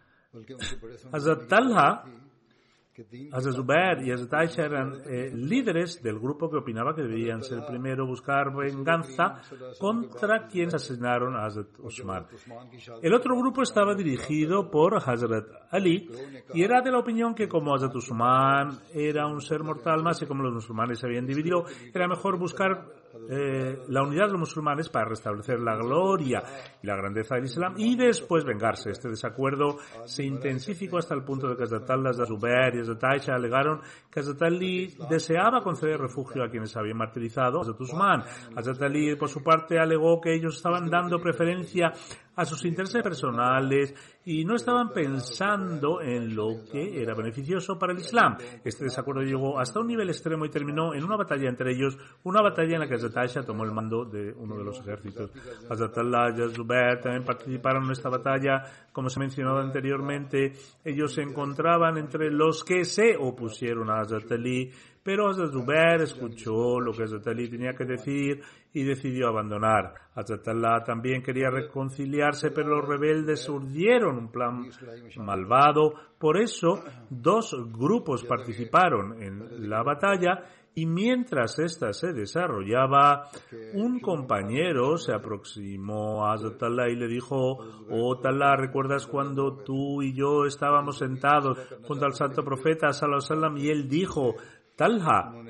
Hazrat 1.12 1.48
Talha 1.48 2.04
Hazrat 3.32 3.56
Zubair 3.56 4.02
y 4.06 4.12
Hazrat 4.12 4.34
Aisha 4.34 4.66
eran 4.66 5.02
eh, 5.06 5.32
líderes 5.34 6.04
del 6.04 6.20
grupo 6.20 6.50
que 6.50 6.58
opinaba 6.58 6.94
que 6.94 7.02
debían 7.02 7.42
ser 7.42 7.66
primero 7.66 8.06
buscar 8.06 8.54
venganza 8.54 9.42
contra 9.80 10.48
quienes 10.48 10.74
asesinaron 10.74 11.36
a 11.36 11.46
Hazrat 11.46 11.80
Usman. 11.80 12.28
El 13.02 13.14
otro 13.14 13.38
grupo 13.38 13.62
estaba 13.62 13.96
dirigido 13.96 14.70
por 14.70 14.98
Hazrat 14.98 15.46
Ali 15.70 16.10
y 16.54 16.64
era 16.64 16.82
de 16.82 16.92
la 16.92 17.00
opinión 17.00 17.34
que 17.34 17.48
como 17.48 17.74
Hazrat 17.74 17.96
Usman 17.96 18.80
era 18.94 19.26
un 19.26 19.42
ser 19.42 19.64
mortal 19.64 20.04
más 20.04 20.22
y 20.22 20.26
como 20.26 20.44
los 20.44 20.54
musulmanes 20.54 21.00
se 21.00 21.08
habían 21.08 21.26
dividido, 21.26 21.66
era 21.94 22.08
mejor 22.08 22.38
buscar 22.38 23.01
eh, 23.34 23.84
la 23.88 24.04
unidad 24.04 24.26
de 24.26 24.32
los 24.34 24.42
musulmanes 24.42 24.90
para 24.90 25.06
restablecer 25.06 25.58
la 25.62 25.78
gloria 25.78 26.44
y 26.84 26.86
la 26.86 26.98
grandeza 26.98 27.36
del 27.36 27.46
Islam 27.46 27.76
y 27.78 27.96
después 27.96 28.44
vengarse. 28.44 28.92
Este 28.92 29.08
desacuerdo 29.08 29.78
se 30.04 30.26
intensificó 30.26 30.98
hasta 30.98 31.16
el 31.16 31.24
punto 31.24 31.48
de 31.48 31.56
que 31.56 31.64
Hazrat 31.64 31.90
Allah, 31.90 32.12
Zubair 32.26 32.76
y 32.76 32.80
Hazrat 32.82 33.04
Aisha 33.06 33.36
alegaron 33.36 33.80
que 34.12 34.20
Hazrat 34.20 34.42
Ali 34.42 34.94
deseaba 35.10 35.64
conceder 35.64 36.02
refugio 36.02 36.44
a 36.44 36.50
quienes 36.50 36.76
habían 36.76 36.98
martirizado 36.98 37.60
a 37.60 37.62
Hazrat 37.62 37.80
Usman. 37.80 38.24
Hazrat 38.54 38.82
Ali, 38.82 39.16
por 39.16 39.30
su 39.30 39.42
parte, 39.42 39.80
alegó 39.80 40.20
que 40.20 40.34
ellos 40.36 40.58
estaban 40.58 40.90
dando 40.90 41.18
preferencia 41.22 41.94
a 42.36 42.46
sus 42.46 42.64
intereses 42.66 43.02
personales 43.04 43.94
y 44.26 44.46
no 44.46 44.56
estaban 44.56 44.90
pensando 44.90 46.02
en 46.02 46.36
lo 46.36 46.64
que 46.72 47.02
era 47.02 47.14
beneficioso 47.14 47.78
para 47.78 47.94
el 47.94 48.00
Islam. 48.00 48.38
Este 48.64 48.86
desacuerdo 48.86 49.22
llegó 49.22 49.60
hasta 49.60 49.80
un 49.80 49.88
nivel 49.88 50.10
extremo 50.10 50.46
y 50.46 50.50
terminó 50.50 50.94
en 50.94 51.04
una 51.04 51.18
batalla 51.18 51.50
entre 51.50 51.74
ellos, 51.74 51.98
una 52.24 52.42
batalla 52.42 52.76
en 52.76 52.80
la 52.82 52.88
que 52.88 52.96
Hazrat 52.96 53.46
tomó 53.46 53.64
el 53.64 53.72
mando 53.72 54.06
de 54.06 54.32
uno 54.34 54.58
de 54.58 54.64
los 54.64 54.80
ejércitos. 54.80 55.32
Hazrat 55.70 55.98
y 56.38 56.56
Zubair 56.56 57.02
también 57.02 57.24
participaron 57.24 57.86
en 57.86 57.92
esta 57.92 58.10
batalla. 58.10 58.64
Como 58.92 59.10
se 59.10 59.20
ha 59.20 59.22
mencionado 59.22 59.60
anteriormente, 59.60 60.54
ellos 60.84 61.14
se 61.14 61.22
encontraban 61.22 61.98
entre 61.98 62.32
los 62.32 62.64
que 62.64 62.86
se 62.86 63.16
opusieron 63.18 63.90
a 63.90 64.02
Hazrat 64.02 64.32
Ali, 64.32 64.72
pero 65.04 65.30
Hazrat 65.30 65.52
Zubair 65.52 66.02
escuchó 66.02 66.80
lo 66.80 66.92
que 66.92 67.04
Hazrat 67.04 67.28
Ali 67.28 67.50
tenía 67.50 67.74
que 67.74 67.86
decir 67.86 68.42
y 68.74 68.84
decidió 68.84 69.28
abandonar. 69.28 69.94
Hazrat 70.14 70.46
también 70.86 71.24
quería 71.24 71.50
reconciliarse, 71.50 72.52
pero 72.52 72.78
los 72.78 72.88
rebeldes 72.88 73.48
urdieron 73.50 74.18
un 74.18 74.32
plan 74.32 74.70
malvado. 75.18 75.94
Por 76.20 76.38
eso, 76.38 76.84
dos 77.10 77.56
grupos 77.72 78.24
participaron 78.26 79.22
en 79.22 79.70
la 79.70 79.82
batalla 79.82 80.44
y 80.74 80.86
mientras 80.86 81.60
ésta 81.60 81.92
se 81.92 82.14
desarrollaba, 82.14 83.30
un 83.74 84.00
compañero 84.00 84.98
se 84.98 85.14
aproximó 85.14 86.26
a 86.26 86.34
Hazrat 86.34 86.62
y 86.90 86.96
le 86.96 87.08
dijo, 87.08 87.58
oh 87.90 88.18
Talá, 88.20 88.56
¿recuerdas 88.56 89.06
cuando 89.06 89.58
tú 89.58 90.02
y 90.02 90.14
yo 90.14 90.46
estábamos 90.46 90.98
sentados 90.98 91.58
junto 91.84 92.06
al 92.06 92.14
santo 92.14 92.44
profeta 92.44 92.94
sallallahu 92.94 93.58
y 93.58 93.70
él 93.70 93.90
dijo, 93.90 94.36
Talha, 94.76 95.41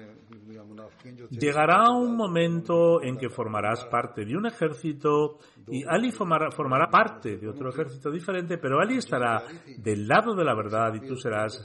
Llegará 1.31 1.89
un 1.91 2.17
momento 2.17 3.01
en 3.01 3.17
que 3.17 3.29
formarás 3.29 3.85
parte 3.85 4.25
de 4.25 4.35
un 4.35 4.45
ejército 4.45 5.37
y 5.67 5.83
Ali 5.87 6.11
formará, 6.11 6.51
formará, 6.51 6.89
parte 6.89 7.37
de 7.37 7.47
otro 7.47 7.69
ejército 7.69 8.11
diferente, 8.11 8.57
pero 8.57 8.81
Ali 8.81 8.97
estará 8.97 9.43
del 9.77 10.07
lado 10.07 10.35
de 10.35 10.43
la 10.43 10.53
verdad 10.53 10.93
y 10.93 11.07
tú 11.07 11.15
serás 11.15 11.63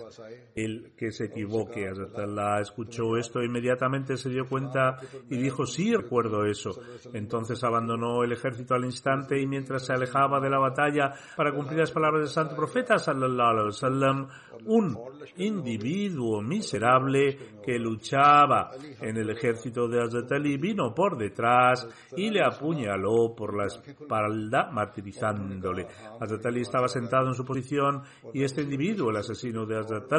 el 0.54 0.92
que 0.96 1.10
se 1.10 1.26
equivoque. 1.26 1.88
Allah 2.16 2.60
escuchó 2.60 3.16
esto 3.16 3.42
inmediatamente 3.42 4.16
se 4.16 4.30
dio 4.30 4.48
cuenta 4.48 4.98
y 5.28 5.36
dijo, 5.36 5.66
sí, 5.66 5.94
recuerdo 5.94 6.44
eso. 6.44 6.70
Entonces 7.12 7.62
abandonó 7.64 8.22
el 8.22 8.32
ejército 8.32 8.74
al 8.74 8.84
instante 8.84 9.40
y 9.40 9.46
mientras 9.46 9.86
se 9.86 9.92
alejaba 9.92 10.40
de 10.40 10.50
la 10.50 10.58
batalla 10.58 11.12
para 11.36 11.52
cumplir 11.52 11.80
las 11.80 11.92
palabras 11.92 12.22
del 12.22 12.30
santo 12.30 12.54
profeta, 12.54 12.98
sallallahu 12.98 13.48
alaihi 13.48 13.66
wasallam, 13.66 14.28
un 14.66 14.96
individuo 15.36 16.40
miserable 16.40 17.38
que 17.66 17.80
luchaba 17.80 18.70
en 19.00 19.16
el 19.16 19.30
ejército 19.30 19.88
de 19.88 20.00
Hazrat 20.00 20.30
vino 20.60 20.94
por 20.94 21.18
detrás 21.18 21.88
y 22.16 22.30
le 22.30 22.40
apuñaló 22.40 23.34
por 23.36 23.56
la 23.56 23.66
espalda 23.66 24.70
martirizándole. 24.70 25.88
Hazrat 26.20 26.46
estaba 26.46 26.86
sentado 26.86 27.26
en 27.26 27.34
su 27.34 27.44
posición 27.44 28.02
y 28.32 28.44
este 28.44 28.62
individuo, 28.62 29.10
el 29.10 29.16
asesino 29.16 29.66
de 29.66 29.78
Hazrat 29.78 30.12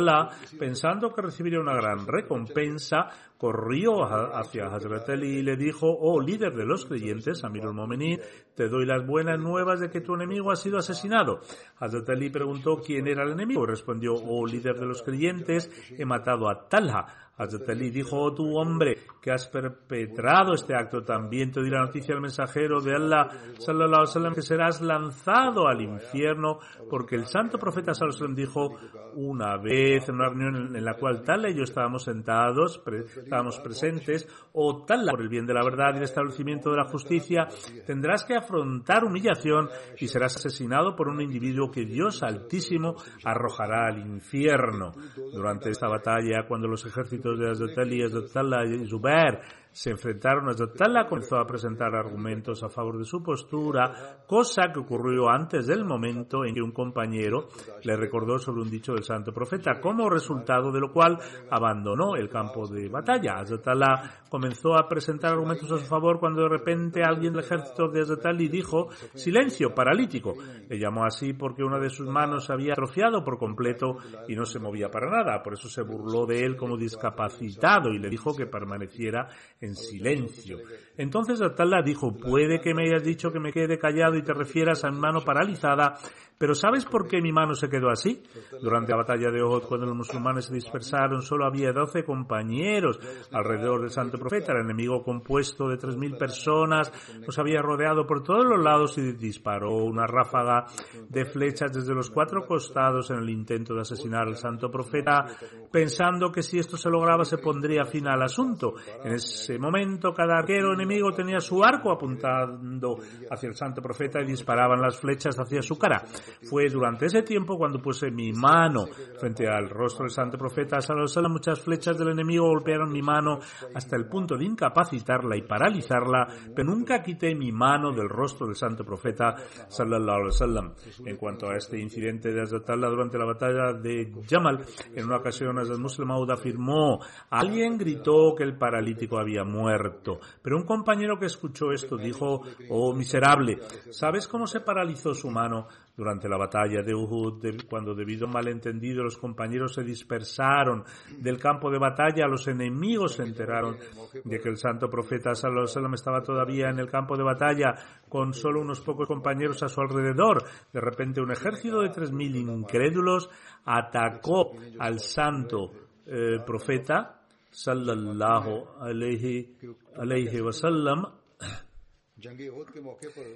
pensando 0.60 1.14
que 1.14 1.22
recibiría 1.22 1.62
una 1.62 1.76
gran 1.76 2.06
recompensa, 2.06 3.08
corrió 3.38 4.04
hacia 4.04 4.66
Hazrat 4.66 5.10
Ali 5.10 5.40
y 5.40 5.42
le 5.44 5.56
dijo, 5.56 5.88
oh 5.88 6.20
líder 6.20 6.54
de 6.56 6.66
los 6.66 6.86
creyentes, 6.86 7.44
Amirul 7.44 7.74
Momenin, 7.74 8.20
te 8.56 8.68
doy 8.68 8.86
las 8.86 9.06
buenas 9.06 9.40
nuevas 9.40 9.80
de 9.80 9.90
que 9.90 10.02
tu 10.02 10.16
enemigo 10.16 10.52
ha 10.52 10.56
sido 10.56 10.78
asesinado. 10.78 11.42
Hazrat 11.78 12.10
Ali 12.10 12.30
preguntó 12.30 12.82
quién 12.84 13.08
era 13.08 13.24
el 13.24 13.32
enemigo 13.32 13.66
respondió, 13.66 14.14
oh 14.14 14.46
líder 14.46 14.80
de 14.80 14.86
los 14.86 15.04
creyentes, 15.04 15.70
he 15.98 16.06
matado 16.06 16.50
a 16.50 16.68
Talha. 16.68 17.06
Hazrat 17.38 17.70
Ali 17.70 17.92
dijo, 17.92 18.20
oh 18.20 18.34
tu 18.34 18.58
hombre, 18.58 18.98
que 19.22 19.32
has 19.32 19.48
perpetrado 19.48 20.56
este 20.56 20.74
acto, 20.74 21.04
también 21.04 21.52
te 21.52 21.62
dirá 21.62 21.82
noticia 21.82 22.16
el 22.16 22.22
mensajero 22.22 22.82
de 22.82 22.96
Allah, 22.96 23.30
sallallahu 23.60 24.06
alaihi 24.16 24.34
que 24.34 24.42
serás 24.42 24.82
lanzado 24.82 25.68
al 25.68 25.82
infierno, 25.82 26.58
porque 26.90 27.16
el 27.16 27.28
santo 27.28 27.60
profeta 27.60 27.94
sallallahu 27.94 28.24
alaihi 28.24 28.42
dijo 28.42 28.76
una 29.14 29.58
vez 29.58 30.10
en 30.10 30.16
una 30.16 30.30
reunión 30.30 30.76
en 30.76 30.84
la 30.84 30.96
cual 30.96 31.22
tal 31.24 31.48
y 31.48 31.56
yo 31.56 31.64
estábamos 31.64 32.04
sentados, 32.04 32.82
estábamos 33.28 33.60
presentes, 33.60 34.28
o 34.54 34.86
tal 34.86 35.06
por 35.10 35.22
el 35.22 35.30
bien 35.30 35.46
de 35.46 35.54
la 35.54 35.64
verdad 35.64 35.94
y 35.94 35.98
el 35.98 36.04
establecimiento 36.04 36.72
de 36.72 36.78
la 36.78 36.86
justicia, 36.86 37.48
tendrás 37.86 38.24
que 38.24 38.36
afrontar 38.36 39.04
humillación 39.04 39.70
y 40.00 40.08
serás 40.08 40.38
asesinado 40.38 40.96
por 40.96 41.10
un 41.10 41.22
individuo 41.22 41.70
que 41.70 41.86
Dios 41.86 42.24
Altísimo 42.24 42.96
arrojará 43.24 43.88
al 43.88 44.00
infierno. 44.00 44.92
Durante 45.32 45.70
esta 45.70 45.88
batalla, 45.88 46.48
cuando 46.48 46.68
los 46.68 46.86
ejércitos 46.86 47.38
de 47.38 47.52
Hazrat 47.52 47.78
Ali, 47.78 48.04
y 48.04 48.88
Zubair 48.88 49.40
se 49.78 49.92
enfrentaron 49.92 50.50
a 50.50 50.56
Zottala, 50.56 51.08
comenzó 51.08 51.38
a 51.38 51.46
presentar 51.46 51.94
argumentos 51.94 52.64
a 52.64 52.70
favor 52.70 52.98
de 52.98 53.06
su 53.06 53.22
postura, 53.22 54.24
cosa 54.26 54.72
que 54.74 54.80
ocurrió 54.80 55.30
antes 55.30 55.68
del 55.68 55.86
momento 55.86 56.44
en 56.44 56.56
que 56.56 56.64
un 56.64 56.72
compañero 56.72 57.50
le 57.84 57.96
recordó 57.96 58.40
sobre 58.40 58.64
un 58.64 58.72
dicho 58.72 58.94
del 58.96 59.04
santo 59.04 59.32
profeta, 59.32 59.80
como 59.80 60.10
resultado 60.10 60.72
de 60.72 60.80
lo 60.80 60.92
cual 60.92 61.20
abandonó 61.52 62.16
el 62.16 62.28
campo 62.28 62.68
de 62.68 62.90
batalla. 62.90 63.36
Azotala 63.36 64.24
comenzó 64.28 64.76
a 64.76 64.90
presentar 64.90 65.34
argumentos 65.34 65.72
a 65.72 65.78
su 65.78 65.86
favor 65.86 66.20
cuando 66.20 66.42
de 66.42 66.50
repente 66.50 67.04
alguien 67.04 67.34
del 67.34 67.44
ejército 67.44 67.88
de 67.88 68.02
Azotali 68.02 68.48
dijo, 68.48 68.90
silencio, 69.14 69.76
paralítico. 69.76 70.34
Le 70.68 70.80
llamó 70.80 71.06
así 71.06 71.34
porque 71.34 71.64
una 71.64 71.78
de 71.78 71.92
sus 71.92 72.08
manos 72.08 72.50
había 72.50 72.74
atrofiado 72.74 73.24
por 73.24 73.38
completo 73.38 73.98
y 74.28 74.36
no 74.36 74.44
se 74.44 74.58
movía 74.58 74.90
para 74.90 75.12
nada. 75.12 75.44
Por 75.44 75.54
eso 75.54 75.70
se 75.70 75.84
burló 75.84 76.26
de 76.26 76.44
él 76.44 76.56
como 76.56 76.78
discapacitado 76.78 77.92
y 77.92 78.00
le 78.00 78.10
dijo 78.10 78.36
que 78.36 78.48
permaneciera 78.48 79.30
silencio. 79.76 80.60
Entonces 80.98 81.42
Atallah 81.42 81.82
dijo, 81.84 82.18
puede 82.18 82.60
que 82.60 82.74
me 82.74 82.88
hayas 82.88 83.04
dicho 83.04 83.32
que 83.32 83.40
me 83.40 83.52
quede 83.52 83.78
callado 83.78 84.16
y 84.16 84.24
te 84.24 84.34
refieras 84.34 84.84
a 84.84 84.90
mi 84.90 85.00
mano 85.00 85.22
paralizada, 85.22 85.98
pero 86.38 86.54
¿sabes 86.54 86.86
por 86.86 87.08
qué 87.08 87.22
mi 87.22 87.32
mano 87.32 87.54
se 87.56 87.70
quedó 87.70 87.90
así? 87.90 88.22
Durante 88.62 88.92
la 88.92 88.98
batalla 88.98 89.32
de 89.32 89.42
Ohod, 89.42 89.64
cuando 89.64 89.88
los 89.88 89.96
musulmanes 89.96 90.46
se 90.46 90.54
dispersaron, 90.54 91.22
solo 91.22 91.46
había 91.46 91.72
doce 91.72 92.04
compañeros 92.04 93.00
alrededor 93.32 93.82
del 93.82 93.90
santo 93.90 94.18
profeta. 94.18 94.54
El 94.54 94.66
enemigo 94.66 95.04
compuesto 95.04 95.68
de 95.68 95.78
tres 95.78 95.98
mil 95.98 96.16
personas 96.16 96.92
nos 97.26 97.38
había 97.40 97.62
rodeado 97.62 98.06
por 98.06 98.24
todos 98.24 98.46
los 98.46 98.64
lados 98.64 98.98
y 98.98 99.14
disparó 99.14 99.76
una 99.78 100.06
ráfaga 100.06 100.66
de 101.10 101.26
flechas 101.26 101.74
desde 101.74 101.96
los 101.96 102.10
cuatro 102.12 102.46
costados 102.46 103.10
en 103.10 103.18
el 103.18 103.30
intento 103.30 103.74
de 103.74 103.82
asesinar 103.82 104.28
al 104.28 104.36
santo 104.36 104.70
profeta, 104.70 105.26
pensando 105.72 106.32
que 106.32 106.44
si 106.44 106.60
esto 106.60 106.78
se 106.78 106.90
lograba 106.90 107.26
se 107.26 107.38
pondría 107.40 107.86
fin 107.86 108.08
al 108.08 108.22
asunto. 108.22 108.76
En 109.04 109.14
ese 109.14 109.58
momento, 109.58 110.14
cada 110.14 110.38
arquero 110.38 110.74
enemigo 110.74 111.12
tenía 111.12 111.40
su 111.40 111.64
arco 111.64 111.92
apuntando 111.92 112.98
hacia 113.30 113.50
el 113.50 113.56
santo 113.56 113.82
profeta 113.82 114.22
y 114.22 114.26
disparaban 114.26 114.82
las 114.82 115.00
flechas 115.00 115.38
hacia 115.40 115.62
su 115.62 115.78
cara. 115.78 116.04
Fue 116.44 116.70
durante 116.70 117.08
ese 117.08 117.24
tiempo 117.24 117.58
cuando 117.58 117.82
puse 117.82 118.12
mi 118.12 118.32
mano 118.34 118.86
frente 119.20 119.48
al 119.48 119.70
rostro 119.70 120.04
del 120.04 120.12
santo 120.12 120.38
profeta 120.38 120.82
Sallallahu 120.82 121.30
muchas 121.30 121.60
flechas 121.62 121.98
del 121.98 122.10
enemigo 122.10 122.48
golpearon 122.48 122.92
mi 122.92 123.02
mano 123.02 123.40
hasta 123.74 123.96
el 123.96 124.06
punto 124.08 124.38
de 124.38 124.46
incapacitarla 124.46 125.36
y 125.38 125.42
paralizarla, 125.42 126.28
pero 126.56 126.70
nunca 126.70 127.02
quité 127.02 127.36
mi 127.36 127.52
mano 127.52 127.92
del 127.92 128.10
rostro 128.10 128.48
del 128.48 128.56
santo 128.56 128.84
profeta 128.84 129.36
Sallallahu 129.68 130.30
Alaihi 130.42 131.10
En 131.10 131.18
cuanto 131.18 131.50
a 131.50 131.58
este 131.58 131.80
incidente 131.80 132.32
de 132.32 132.42
Azatalla 132.42 132.88
durante 132.88 133.18
la 133.18 133.26
batalla 133.26 133.74
de 133.74 134.12
Jamal, 134.30 134.66
en 134.94 135.06
una 135.06 135.18
ocasión 135.18 135.60
Azad 135.60 135.78
Muslim 135.78 136.12
afirmó, 136.12 137.00
alguien 137.30 137.78
gritó 137.78 138.34
que 138.36 138.44
el 138.44 138.58
paralítico 138.58 139.20
había 139.20 139.44
muerto, 139.44 140.20
pero 140.42 140.58
un 140.58 140.66
compañero 140.66 141.20
que 141.20 141.26
escuchó 141.26 141.72
esto 141.72 141.98
dijo, 141.98 142.42
oh 142.70 142.94
miserable, 142.94 143.60
¿sabes 143.92 144.28
cómo 144.28 144.48
se 144.48 144.62
paralizó 144.62 145.14
su 145.14 145.30
mano? 145.30 145.68
Durante 145.98 146.30
la 146.30 146.38
batalla 146.38 146.84
de 146.84 146.94
Uhud, 146.94 147.44
cuando 147.68 147.96
debido 147.96 148.28
a 148.28 148.32
malentendido 148.32 149.04
los 149.04 149.18
compañeros 149.18 149.74
se 149.74 149.84
dispersaron 149.84 150.84
del 151.18 151.40
campo 151.40 151.72
de 151.72 151.80
batalla, 151.80 152.28
los 152.28 152.48
enemigos 152.48 153.16
se 153.16 153.24
enteraron 153.24 153.78
de 154.24 154.40
que 154.40 154.50
el 154.50 154.58
santo 154.58 154.90
profeta 154.90 155.34
sallallahu 155.34 155.96
estaba 155.96 156.22
todavía 156.22 156.70
en 156.70 156.78
el 156.78 156.88
campo 156.88 157.18
de 157.18 157.24
batalla 157.24 157.74
con 158.08 158.34
solo 158.34 158.62
unos 158.62 158.82
pocos 158.82 159.08
compañeros 159.08 159.64
a 159.64 159.68
su 159.68 159.82
alrededor. 159.82 160.44
De 160.72 160.80
repente 160.80 161.20
un 161.20 161.32
ejército 161.32 161.82
de 161.82 161.90
tres 161.90 162.12
mil 162.12 162.36
incrédulos 162.36 163.30
atacó 163.66 164.52
al 164.78 165.00
santo 165.00 165.72
eh, 166.06 166.40
profeta 166.46 167.22
sallallahu 167.50 168.68
alaihi 168.80 170.42
wasallam 170.42 171.06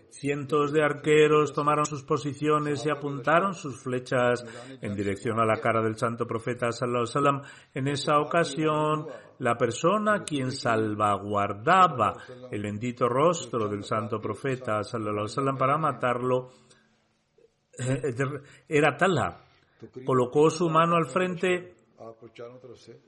Cientos 0.09 0.73
de 0.73 0.83
arqueros 0.83 1.53
tomaron 1.53 1.85
sus 1.85 2.03
posiciones 2.03 2.83
y 2.83 2.89
apuntaron 2.89 3.53
sus 3.53 3.83
flechas 3.83 4.43
en 4.81 4.95
dirección 4.95 5.39
a 5.39 5.45
la 5.45 5.61
cara 5.61 5.83
del 5.83 5.97
santo 5.97 6.25
profeta 6.25 6.71
sallallahu 6.71 7.43
En 7.75 7.87
esa 7.87 8.19
ocasión, 8.19 9.05
la 9.37 9.55
persona 9.55 10.23
quien 10.23 10.51
salvaguardaba 10.51 12.23
el 12.49 12.63
bendito 12.63 13.07
rostro 13.07 13.67
del 13.67 13.83
santo 13.83 14.19
profeta 14.19 14.83
sallallahu 14.83 15.57
para 15.59 15.77
matarlo 15.77 16.49
eh, 17.77 18.15
era 18.67 18.97
Talha. 18.97 19.41
Colocó 20.03 20.49
su 20.49 20.69
mano 20.69 20.95
al 20.95 21.05
frente 21.05 21.75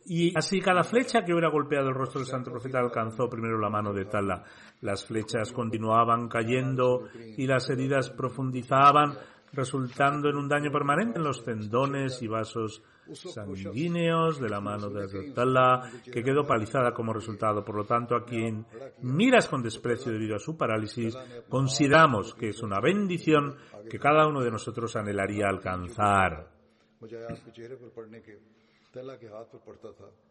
y 0.06 0.38
así 0.38 0.62
cada 0.62 0.84
flecha 0.84 1.24
que 1.24 1.32
hubiera 1.32 1.50
golpeado 1.50 1.90
el 1.90 1.96
rostro 1.96 2.20
del 2.20 2.30
santo 2.30 2.52
profeta 2.52 2.80
alcanzó 2.80 3.30
primero 3.30 3.58
la 3.60 3.70
mano 3.70 3.92
de 3.92 4.06
Tala. 4.06 4.44
Las 4.82 5.06
flechas 5.06 5.52
continuaban 5.52 6.28
cayendo 6.28 7.08
y 7.38 7.48
las 7.48 7.70
heridas 7.70 8.12
profundizaban, 8.12 9.18
resultando 9.52 10.30
en 10.30 10.38
un 10.38 10.48
daño 10.48 10.72
permanente 10.72 11.18
en 11.18 11.24
los 11.24 11.44
tendones 11.44 12.22
y 12.22 12.28
vasos 12.28 12.84
sanguíneos 13.12 14.40
de 14.40 14.50
la 14.50 14.62
mano 14.62 14.90
de 14.90 15.32
Tala, 15.32 15.90
que 16.12 16.24
quedó 16.24 16.46
palizada 16.46 16.94
como 16.94 17.14
resultado. 17.14 17.64
Por 17.64 17.76
lo 17.76 17.86
tanto, 17.86 18.16
a 18.16 18.24
quien 18.24 18.66
miras 19.02 19.48
con 19.48 19.62
desprecio 19.62 20.12
debido 20.12 20.36
a 20.36 20.40
su 20.40 20.56
parálisis, 20.56 21.18
consideramos 21.50 22.34
que 22.34 22.50
es 22.50 22.62
una 22.62 22.80
bendición 22.80 23.56
que 23.90 24.00
cada 24.00 24.28
uno 24.28 24.42
de 24.42 24.52
nosotros 24.52 24.96
anhelaría 24.96 25.48
alcanzar. 25.48 26.50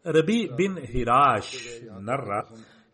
Rabbi 0.05 0.47
bin 0.55 0.77
Hirash 0.77 1.83
narra, 1.99 2.45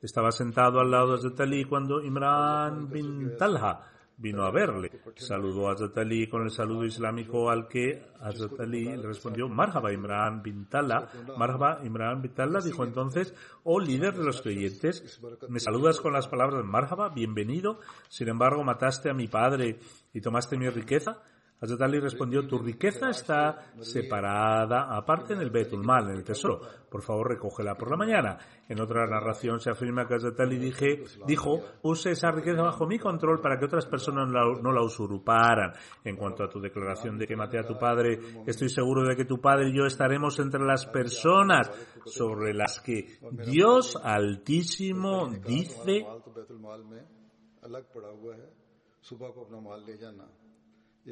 estaba 0.01 0.31
sentado 0.31 0.79
al 0.79 0.89
lado 0.89 1.15
de 1.15 1.29
Zatali 1.29 1.63
cuando 1.65 2.01
Imran 2.01 2.89
bin 2.89 3.37
Talha 3.37 3.79
vino 4.17 4.45
a 4.45 4.51
verle. 4.51 4.89
Saludó 5.15 5.69
a 5.69 5.77
Zatali 5.77 6.27
con 6.27 6.41
el 6.41 6.49
saludo 6.49 6.85
islámico 6.85 7.51
al 7.51 7.67
que 7.67 8.01
Zatali 8.35 8.97
le 8.97 9.03
respondió 9.03 9.47
Marhaba 9.47 9.93
Imran 9.93 10.41
bin 10.41 10.65
Talha. 10.67 11.07
Marhaba 11.37 11.81
Imran 11.83 12.23
bin 12.23 12.33
Talha 12.33 12.61
dijo 12.61 12.83
entonces, 12.83 13.35
oh 13.63 13.79
líder 13.79 14.15
de 14.15 14.23
los 14.23 14.41
creyentes, 14.41 15.21
me 15.49 15.59
saludas 15.59 16.01
con 16.01 16.13
las 16.13 16.27
palabras 16.27 16.65
Marhaba, 16.65 17.09
bienvenido. 17.09 17.79
Sin 18.07 18.27
embargo, 18.27 18.63
mataste 18.63 19.11
a 19.11 19.13
mi 19.13 19.27
padre 19.27 19.77
y 20.13 20.19
tomaste 20.19 20.57
mi 20.57 20.67
riqueza. 20.67 21.21
Hazrat 21.61 21.81
Ali 21.81 21.99
respondió, 21.99 22.47
tu 22.47 22.57
riqueza 22.57 23.09
está 23.09 23.73
separada 23.81 24.95
aparte 24.95 25.33
en 25.33 25.41
el 25.41 25.49
Betul 25.49 25.83
Mal, 25.83 26.09
en 26.09 26.17
el 26.17 26.23
tesoro. 26.23 26.61
Por 26.89 27.01
favor, 27.01 27.29
recógela 27.29 27.75
por 27.75 27.91
la 27.91 27.97
mañana. 27.97 28.37
En 28.67 28.79
otra 28.79 29.05
narración 29.05 29.59
se 29.59 29.69
afirma 29.69 30.07
que 30.07 30.15
Hazrat 30.15 30.39
Ali 30.39 30.57
dije, 30.57 31.03
dijo, 31.27 31.59
use 31.81 32.11
esa 32.11 32.31
riqueza 32.31 32.61
bajo 32.61 32.87
mi 32.87 32.97
control 32.97 33.41
para 33.41 33.59
que 33.59 33.65
otras 33.65 33.85
personas 33.85 34.29
no 34.29 34.71
la 34.71 34.81
usurparan. 34.81 35.73
En 36.03 36.15
cuanto 36.15 36.43
a 36.43 36.49
tu 36.49 36.61
declaración 36.61 37.17
de 37.17 37.27
que 37.27 37.35
maté 37.35 37.59
a 37.59 37.65
tu 37.65 37.77
padre, 37.77 38.19
estoy 38.47 38.69
seguro 38.69 39.03
de 39.03 39.15
que 39.15 39.25
tu 39.25 39.39
padre 39.39 39.69
y 39.69 39.77
yo 39.77 39.85
estaremos 39.85 40.39
entre 40.39 40.63
las 40.63 40.85
personas 40.85 41.69
sobre 42.05 42.53
las 42.53 42.79
que 42.79 43.19
Dios 43.31 43.99
Altísimo 44.01 45.27
dice, 45.27 46.05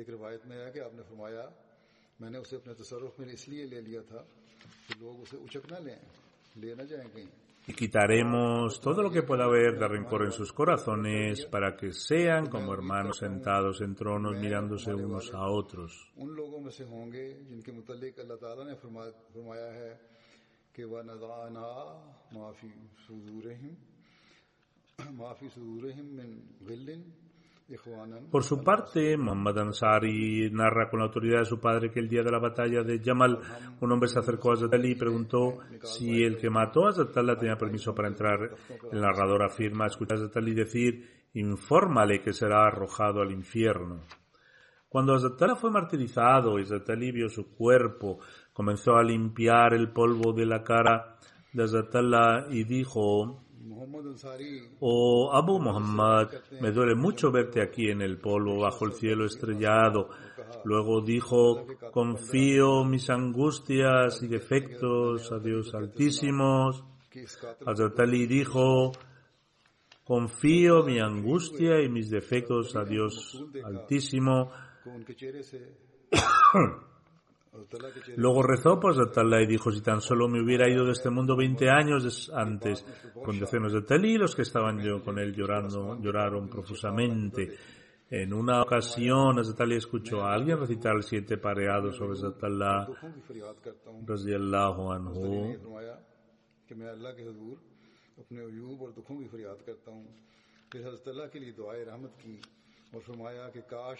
एक 0.01 0.09
रिवायत 0.09 0.43
में 0.47 0.57
है 0.57 0.70
कि 0.72 0.80
आपने 0.80 1.03
फरमाया 1.11 1.45
मैंने 2.20 2.38
उसे 2.38 2.57
अपने 2.57 2.74
तसरुफ 2.80 3.20
में 3.20 3.32
इसलिए 3.32 3.64
ले 3.72 3.80
लिया 3.88 4.03
था 4.11 4.20
कि 4.86 5.01
लोग 5.01 5.20
उसे 5.20 5.36
उचक 5.36 5.70
ना 5.72 5.78
लें 5.86 5.99
ले 6.61 6.74
ना 6.74 6.84
जाएं 6.84 7.09
कहीं 7.14 7.28
y 7.66 7.74
quitaremos 7.74 8.80
todo 8.80 9.03
lo 9.03 9.11
que 9.11 9.22
pueda 9.22 9.45
haber 9.45 9.78
de 9.78 9.86
rencor 9.86 10.24
en 10.24 10.32
sus 10.32 10.53
corazones 10.53 11.47
para 11.47 11.76
que 11.76 11.93
sean 11.93 12.49
como 12.49 12.74
hermanos 12.74 13.18
sentados 13.18 13.80
en 13.80 13.95
tronos 13.95 14.34
mirándose 14.36 14.93
unos 14.93 15.32
a 15.32 15.47
otros. 15.47 15.93
Por 28.32 28.43
su 28.43 28.63
parte, 28.63 29.18
Muhammad 29.18 29.59
Ansari 29.59 30.49
narra 30.51 30.89
con 30.89 30.99
la 30.99 31.07
autoridad 31.07 31.39
de 31.39 31.45
su 31.45 31.59
padre 31.59 31.91
que 31.91 31.99
el 31.99 32.07
día 32.07 32.24
de 32.24 32.32
la 32.32 32.39
batalla 32.39 32.82
de 32.82 32.99
Yamal, 32.99 33.39
un 33.82 33.91
hombre 33.91 34.07
se 34.07 34.20
acercó 34.20 34.51
a 34.51 34.53
Hazrat 34.53 34.74
Ali 34.74 34.91
y 34.91 34.95
preguntó 34.95 35.57
si 35.82 36.24
el 36.24 36.38
que 36.38 36.49
mató 36.49 36.86
a 36.86 36.89
Hazrat 36.91 37.18
Ali 37.18 37.36
tenía 37.36 37.57
permiso 37.57 37.93
para 37.93 38.07
entrar. 38.07 38.55
El 38.89 39.01
narrador 39.01 39.43
afirma, 39.43 39.88
escucha 39.88 40.15
a 40.15 40.18
Hazrat 40.18 40.38
Ali 40.38 40.53
decir, 40.53 41.28
infórmale 41.34 42.22
que 42.22 42.32
será 42.32 42.68
arrojado 42.68 43.22
al 43.22 43.32
infierno. 43.32 44.01
Cuando 44.88 45.13
Hazrat 45.13 45.41
Ali 45.41 45.55
fue 45.55 45.70
martirizado 45.70 46.57
y 46.57 46.61
Hazrat 46.61 46.89
Ali 46.89 47.11
vio 47.11 47.28
su 47.28 47.53
cuerpo, 47.53 48.20
comenzó 48.53 48.95
a 48.95 49.03
limpiar 49.03 49.74
el 49.74 49.91
polvo 49.91 50.32
de 50.32 50.45
la 50.45 50.63
cara 50.63 51.18
de 51.51 51.63
Hazrat 51.63 51.93
Ali 51.95 52.59
y 52.59 52.63
dijo, 52.63 53.43
o 54.80 55.32
Abu 55.34 55.59
Muhammad, 55.59 56.30
me 56.61 56.72
duele 56.72 56.95
mucho 56.95 57.32
verte 57.32 57.61
aquí 57.61 57.89
en 57.89 58.01
el 58.01 58.18
polvo 58.18 58.59
bajo 58.59 58.86
el 58.86 58.93
cielo 58.93 59.26
estrellado. 59.26 60.09
Luego 60.63 61.01
dijo, 61.01 61.65
confío 61.91 62.84
mis 62.84 63.09
angustias 63.09 64.22
y 64.22 64.28
defectos 64.28 65.32
a 65.32 65.39
Dios 65.39 65.74
altísimos. 65.74 66.84
Azatali 67.65 68.28
dijo, 68.28 68.91
confío 70.03 70.84
mi 70.84 70.99
angustia 70.99 71.82
y 71.82 71.89
mis 71.89 72.09
defectos 72.09 72.76
a 72.76 72.84
Dios 72.84 73.43
altísimo. 73.63 74.51
Luego 78.16 78.43
rezó 78.43 78.80
por 78.80 78.95
Zatalá 78.95 79.41
y 79.41 79.47
dijo, 79.47 79.72
si 79.72 79.82
tan 79.82 80.01
solo 80.01 80.28
me 80.28 80.41
hubiera 80.41 80.70
ido 80.70 80.86
de 80.86 80.91
este 80.91 81.10
mundo 81.10 81.36
20 81.36 81.70
años 81.70 82.32
antes, 82.34 82.86
con 83.24 83.39
decenas 83.39 83.74
de 83.74 83.82
talí, 83.82 84.18
los 84.18 84.36
que 84.36 84.43
estaban 84.43 84.80
yo 84.80 85.03
con 85.03 85.20
él 85.20 85.34
llorando, 85.34 85.99
lloraron 85.99 86.49
profusamente. 86.49 87.55
En 88.10 88.34
una 88.34 88.62
ocasión, 88.62 89.38
Azatali 89.39 89.76
escuchó 89.76 90.22
a 90.22 90.34
alguien 90.34 90.60
recitar 90.60 90.95
el 90.95 91.03
siete 91.03 91.38
pareado 91.38 91.91
sobre 91.91 92.18
Zatalá, 92.18 92.88
anhu. 94.93 95.47
اور 103.72 103.97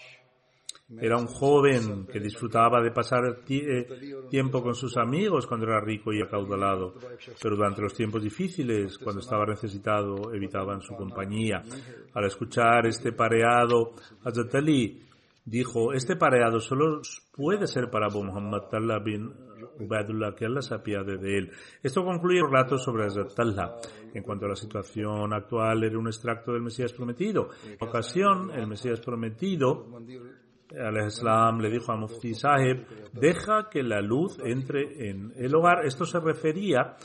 era 1.00 1.18
un 1.18 1.26
joven 1.26 2.06
que 2.06 2.18
disfrutaba 2.18 2.80
de 2.80 2.90
pasar 2.90 3.42
eh, 3.46 3.86
tiempo 4.30 4.62
con 4.62 4.74
sus 4.74 4.96
amigos 4.96 5.46
cuando 5.46 5.66
era 5.66 5.80
rico 5.82 6.14
y 6.14 6.22
acaudalado, 6.22 6.94
pero 7.42 7.56
durante 7.56 7.82
los 7.82 7.92
tiempos 7.92 8.22
difíciles, 8.22 8.96
cuando 8.96 9.20
estaba 9.20 9.44
necesitado, 9.44 10.32
evitaban 10.32 10.80
su 10.80 10.94
compañía. 10.94 11.62
Al 12.14 12.24
escuchar 12.24 12.86
este 12.86 13.12
pareado, 13.12 13.92
Azatali 14.24 15.02
dijo, 15.44 15.92
este 15.92 16.16
pareado 16.16 16.58
solo 16.58 17.02
puede 17.32 17.66
ser 17.66 17.90
para 17.90 18.06
Abu 18.06 18.24
Muhammad 18.24 18.62
Tallah 18.70 18.98
bin 19.00 19.30
Ubadullah, 19.80 20.34
que 20.34 20.46
Allah 20.46 20.62
se 20.62 20.74
apiade 20.74 21.18
de 21.18 21.38
él. 21.38 21.50
Esto 21.82 22.04
concluye 22.04 22.38
el 22.38 22.46
relato 22.46 22.78
sobre 22.78 23.06
Azzatallah. 23.06 23.76
En 24.14 24.22
cuanto 24.22 24.46
a 24.46 24.48
la 24.48 24.56
situación 24.56 25.32
actual, 25.32 25.84
era 25.84 25.98
un 25.98 26.06
extracto 26.06 26.52
del 26.52 26.62
Mesías 26.62 26.92
prometido. 26.92 27.50
En 27.64 27.76
ocasión, 27.86 28.50
el 28.50 28.66
Mesías 28.66 29.00
prometido 29.00 29.86
al-Islam 30.76 31.60
le 31.60 31.70
dijo 31.70 31.92
a 31.92 31.96
Mufti 31.96 32.34
Sahib, 32.34 32.86
deja 33.12 33.68
que 33.70 33.82
la 33.82 34.00
luz 34.00 34.38
entre 34.44 35.08
en 35.08 35.32
el 35.36 35.54
hogar. 35.54 35.84
Esto 35.84 36.04
se 36.04 36.20
refería 36.20 36.96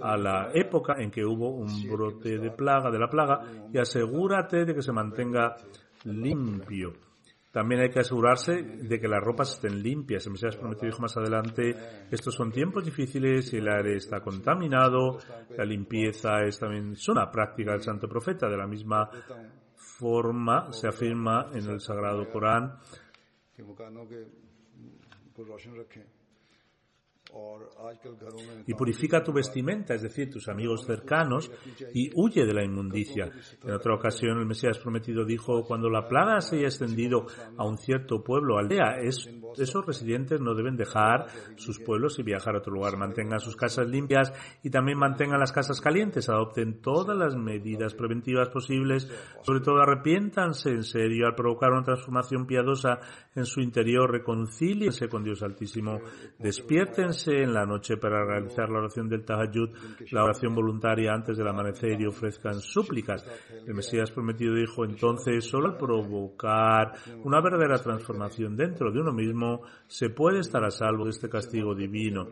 a 0.00 0.16
la 0.16 0.50
época 0.54 0.94
en 0.98 1.10
que 1.10 1.24
hubo 1.24 1.50
un 1.50 1.88
brote 1.88 2.38
de 2.38 2.50
plaga, 2.50 2.90
de 2.90 2.98
la 2.98 3.08
plaga, 3.08 3.40
y 3.72 3.78
asegúrate 3.78 4.64
de 4.64 4.74
que 4.74 4.82
se 4.82 4.92
mantenga 4.92 5.56
limpio. 6.04 6.92
También 7.56 7.80
hay 7.80 7.88
que 7.88 8.00
asegurarse 8.00 8.52
de 8.52 9.00
que 9.00 9.08
las 9.08 9.24
ropas 9.24 9.54
estén 9.54 9.82
limpias. 9.82 10.26
El 10.26 10.32
Mesías 10.32 10.56
prometido 10.56 10.88
dijo 10.88 11.00
más 11.00 11.16
adelante, 11.16 11.74
estos 12.10 12.34
son 12.34 12.52
tiempos 12.52 12.84
difíciles 12.84 13.50
y 13.54 13.56
el 13.56 13.68
aire 13.68 13.96
está 13.96 14.20
contaminado. 14.20 15.18
La 15.56 15.64
limpieza 15.64 16.42
es 16.46 16.58
también 16.58 16.92
es 16.92 17.08
una 17.08 17.30
práctica 17.30 17.72
del 17.72 17.80
santo 17.80 18.08
profeta. 18.08 18.46
De 18.46 18.58
la 18.58 18.66
misma 18.66 19.08
forma 19.74 20.70
se 20.70 20.88
afirma 20.88 21.46
en 21.54 21.66
el 21.70 21.80
Sagrado 21.80 22.28
Corán 22.28 22.76
کہ 23.56 23.62
مکانوں 23.62 24.06
کے 24.06 24.24
کو 25.32 25.44
روشن 25.44 25.74
رکھیں۔ 25.80 26.02
Y 28.66 28.74
purifica 28.74 29.22
tu 29.22 29.32
vestimenta, 29.32 29.94
es 29.94 30.02
decir, 30.02 30.30
tus 30.30 30.48
amigos 30.48 30.84
cercanos, 30.84 31.50
y 31.94 32.10
huye 32.14 32.44
de 32.44 32.54
la 32.54 32.64
inmundicia. 32.64 33.30
En 33.64 33.72
otra 33.72 33.94
ocasión, 33.94 34.38
el 34.38 34.46
Mesías 34.46 34.78
prometido 34.78 35.24
dijo, 35.24 35.64
cuando 35.64 35.88
la 35.88 36.08
plaga 36.08 36.40
se 36.40 36.56
haya 36.56 36.66
extendido 36.66 37.26
a 37.56 37.64
un 37.64 37.78
cierto 37.78 38.22
pueblo 38.22 38.58
aldea, 38.58 38.98
es- 39.02 39.28
esos 39.56 39.86
residentes 39.86 40.40
no 40.40 40.54
deben 40.54 40.76
dejar 40.76 41.26
sus 41.56 41.78
pueblos 41.80 42.18
y 42.18 42.22
viajar 42.22 42.54
a 42.54 42.58
otro 42.58 42.72
lugar. 42.72 42.96
Mantengan 42.96 43.40
sus 43.40 43.56
casas 43.56 43.86
limpias 43.88 44.32
y 44.62 44.70
también 44.70 44.98
mantengan 44.98 45.40
las 45.40 45.52
casas 45.52 45.80
calientes. 45.80 46.28
Adopten 46.28 46.80
todas 46.80 47.16
las 47.16 47.36
medidas 47.36 47.94
preventivas 47.94 48.48
posibles. 48.50 49.08
Sobre 49.42 49.60
todo, 49.60 49.80
arrepiéntanse 49.80 50.70
en 50.70 50.82
serio 50.84 51.26
al 51.26 51.34
provocar 51.34 51.72
una 51.72 51.82
transformación 51.84 52.46
piadosa 52.46 52.98
en 53.34 53.44
su 53.46 53.60
interior. 53.60 54.10
Reconcíliense 54.10 55.08
con 55.08 55.24
Dios 55.24 55.42
Altísimo. 55.42 56.00
Despiértense 56.38 57.25
reúnanse 57.26 57.42
en 57.42 57.52
la 57.52 57.64
noche 57.66 57.96
para 57.96 58.24
realizar 58.24 58.68
la 58.70 58.78
oración 58.78 59.08
del 59.08 59.24
Tahajjud, 59.24 59.70
la 60.10 60.24
oración 60.24 60.54
voluntaria 60.54 61.12
antes 61.12 61.36
del 61.36 61.48
amanecer 61.48 62.00
y 62.00 62.06
ofrezcan 62.06 62.60
súplicas. 62.60 63.24
El 63.66 63.74
Mesías 63.74 64.10
prometido 64.10 64.54
dijo 64.54 64.84
entonces, 64.84 65.44
solo 65.44 65.68
al 65.68 65.76
provocar 65.76 66.92
una 67.24 67.40
verdadera 67.40 67.78
transformación 67.78 68.56
dentro 68.56 68.90
de 68.90 69.00
uno 69.00 69.12
mismo, 69.12 69.62
se 69.86 70.10
puede 70.10 70.40
estar 70.40 70.64
a 70.64 70.70
salvo 70.70 71.04
de 71.04 71.10
este 71.10 71.28
castigo 71.28 71.74
divino. 71.74 72.26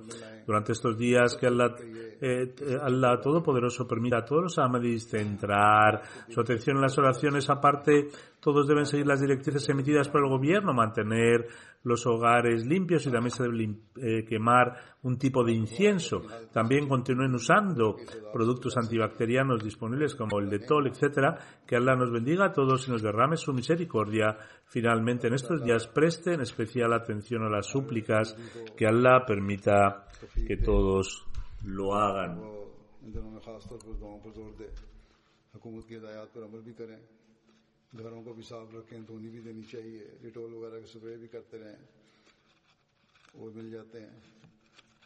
Durante 0.47 0.73
estos 0.73 0.99
días 0.99 1.37
que 1.37 1.47
Allah, 1.47 1.75
eh, 2.21 2.55
Allah 2.83 3.19
Todopoderoso 3.21 3.87
permita 3.87 4.19
a 4.19 4.25
todos 4.25 4.43
los 4.43 4.59
Ahmadis 4.59 5.09
centrar 5.09 6.03
su 6.29 6.41
atención 6.41 6.77
en 6.77 6.83
las 6.83 6.99
oraciones, 6.99 7.49
aparte 7.49 8.09
todos 8.41 8.69
deben 8.69 8.85
seguir 8.85 9.07
las 9.07 9.23
directrices 9.23 9.67
emitidas 9.71 10.11
por 10.11 10.23
el 10.23 10.29
gobierno, 10.29 10.75
mantener 10.75 11.47
los 11.83 12.07
hogares 12.07 12.67
limpios 12.67 13.07
y 13.07 13.11
también 13.11 13.31
se 13.31 13.43
debe 13.45 13.75
eh, 13.97 14.25
quemar 14.27 14.77
un 15.03 15.19
tipo 15.19 15.45
de 15.45 15.53
incienso. 15.53 16.23
También 16.53 16.89
continúen 16.89 17.35
usando 17.35 17.97
productos 18.33 18.77
antibacterianos 18.77 19.63
disponibles 19.63 20.15
como 20.15 20.39
el 20.39 20.49
Detol, 20.49 20.89
etcétera. 20.89 21.39
Que 21.67 21.77
Allah 21.77 21.95
nos 21.97 22.11
bendiga 22.11 22.47
a 22.47 22.53
todos 22.53 22.89
y 22.89 22.91
nos 22.91 23.03
derrame 23.03 23.37
su 23.37 23.53
misericordia. 23.53 24.37
Finalmente, 24.67 25.29
en 25.29 25.35
estos 25.35 25.63
días 25.63 25.87
presten 25.87 26.41
especial 26.41 26.93
atención 26.93 27.43
a 27.43 27.51
las 27.51 27.67
súplicas. 27.67 28.35
Que 28.77 28.87
Allah 28.87 29.25
permita 29.27 30.07
que 30.47 30.57
todos 30.57 31.27
lo 31.65 31.95
hagan. 31.95 32.41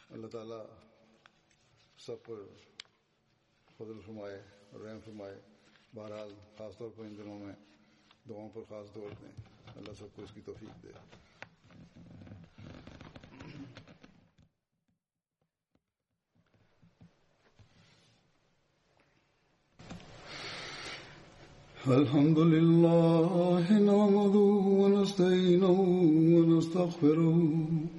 اللہ 0.09 0.27
تعالیٰ 0.27 0.65
سب 1.99 2.15
پر 2.25 2.35
فضل 3.77 3.99
فرمائے 4.05 4.41
اور 4.71 4.79
رحم 4.79 4.99
فرمائے۔ 5.05 5.41
بہرحال 5.95 6.33
خاص 6.57 6.77
طور 6.77 6.89
پر 6.95 7.03
ان 7.03 7.17
دنوں 7.17 7.39
میں 7.39 7.53
دعاؤں 8.29 8.49
پر 8.53 8.61
خاص 8.69 8.93
طور 8.93 9.09
دیں 9.21 9.31
اللہ 9.75 9.93
سب 9.99 10.07
کو 10.15 10.21
اس 10.21 10.29
کی 10.33 10.41
توفیق 10.45 10.83
دے۔ 10.83 10.91
الحمد 21.85 22.37
لله 22.37 23.69
نعمده 23.69 24.49
ونستعينه 24.81 25.81
ونستغفره 26.35 27.98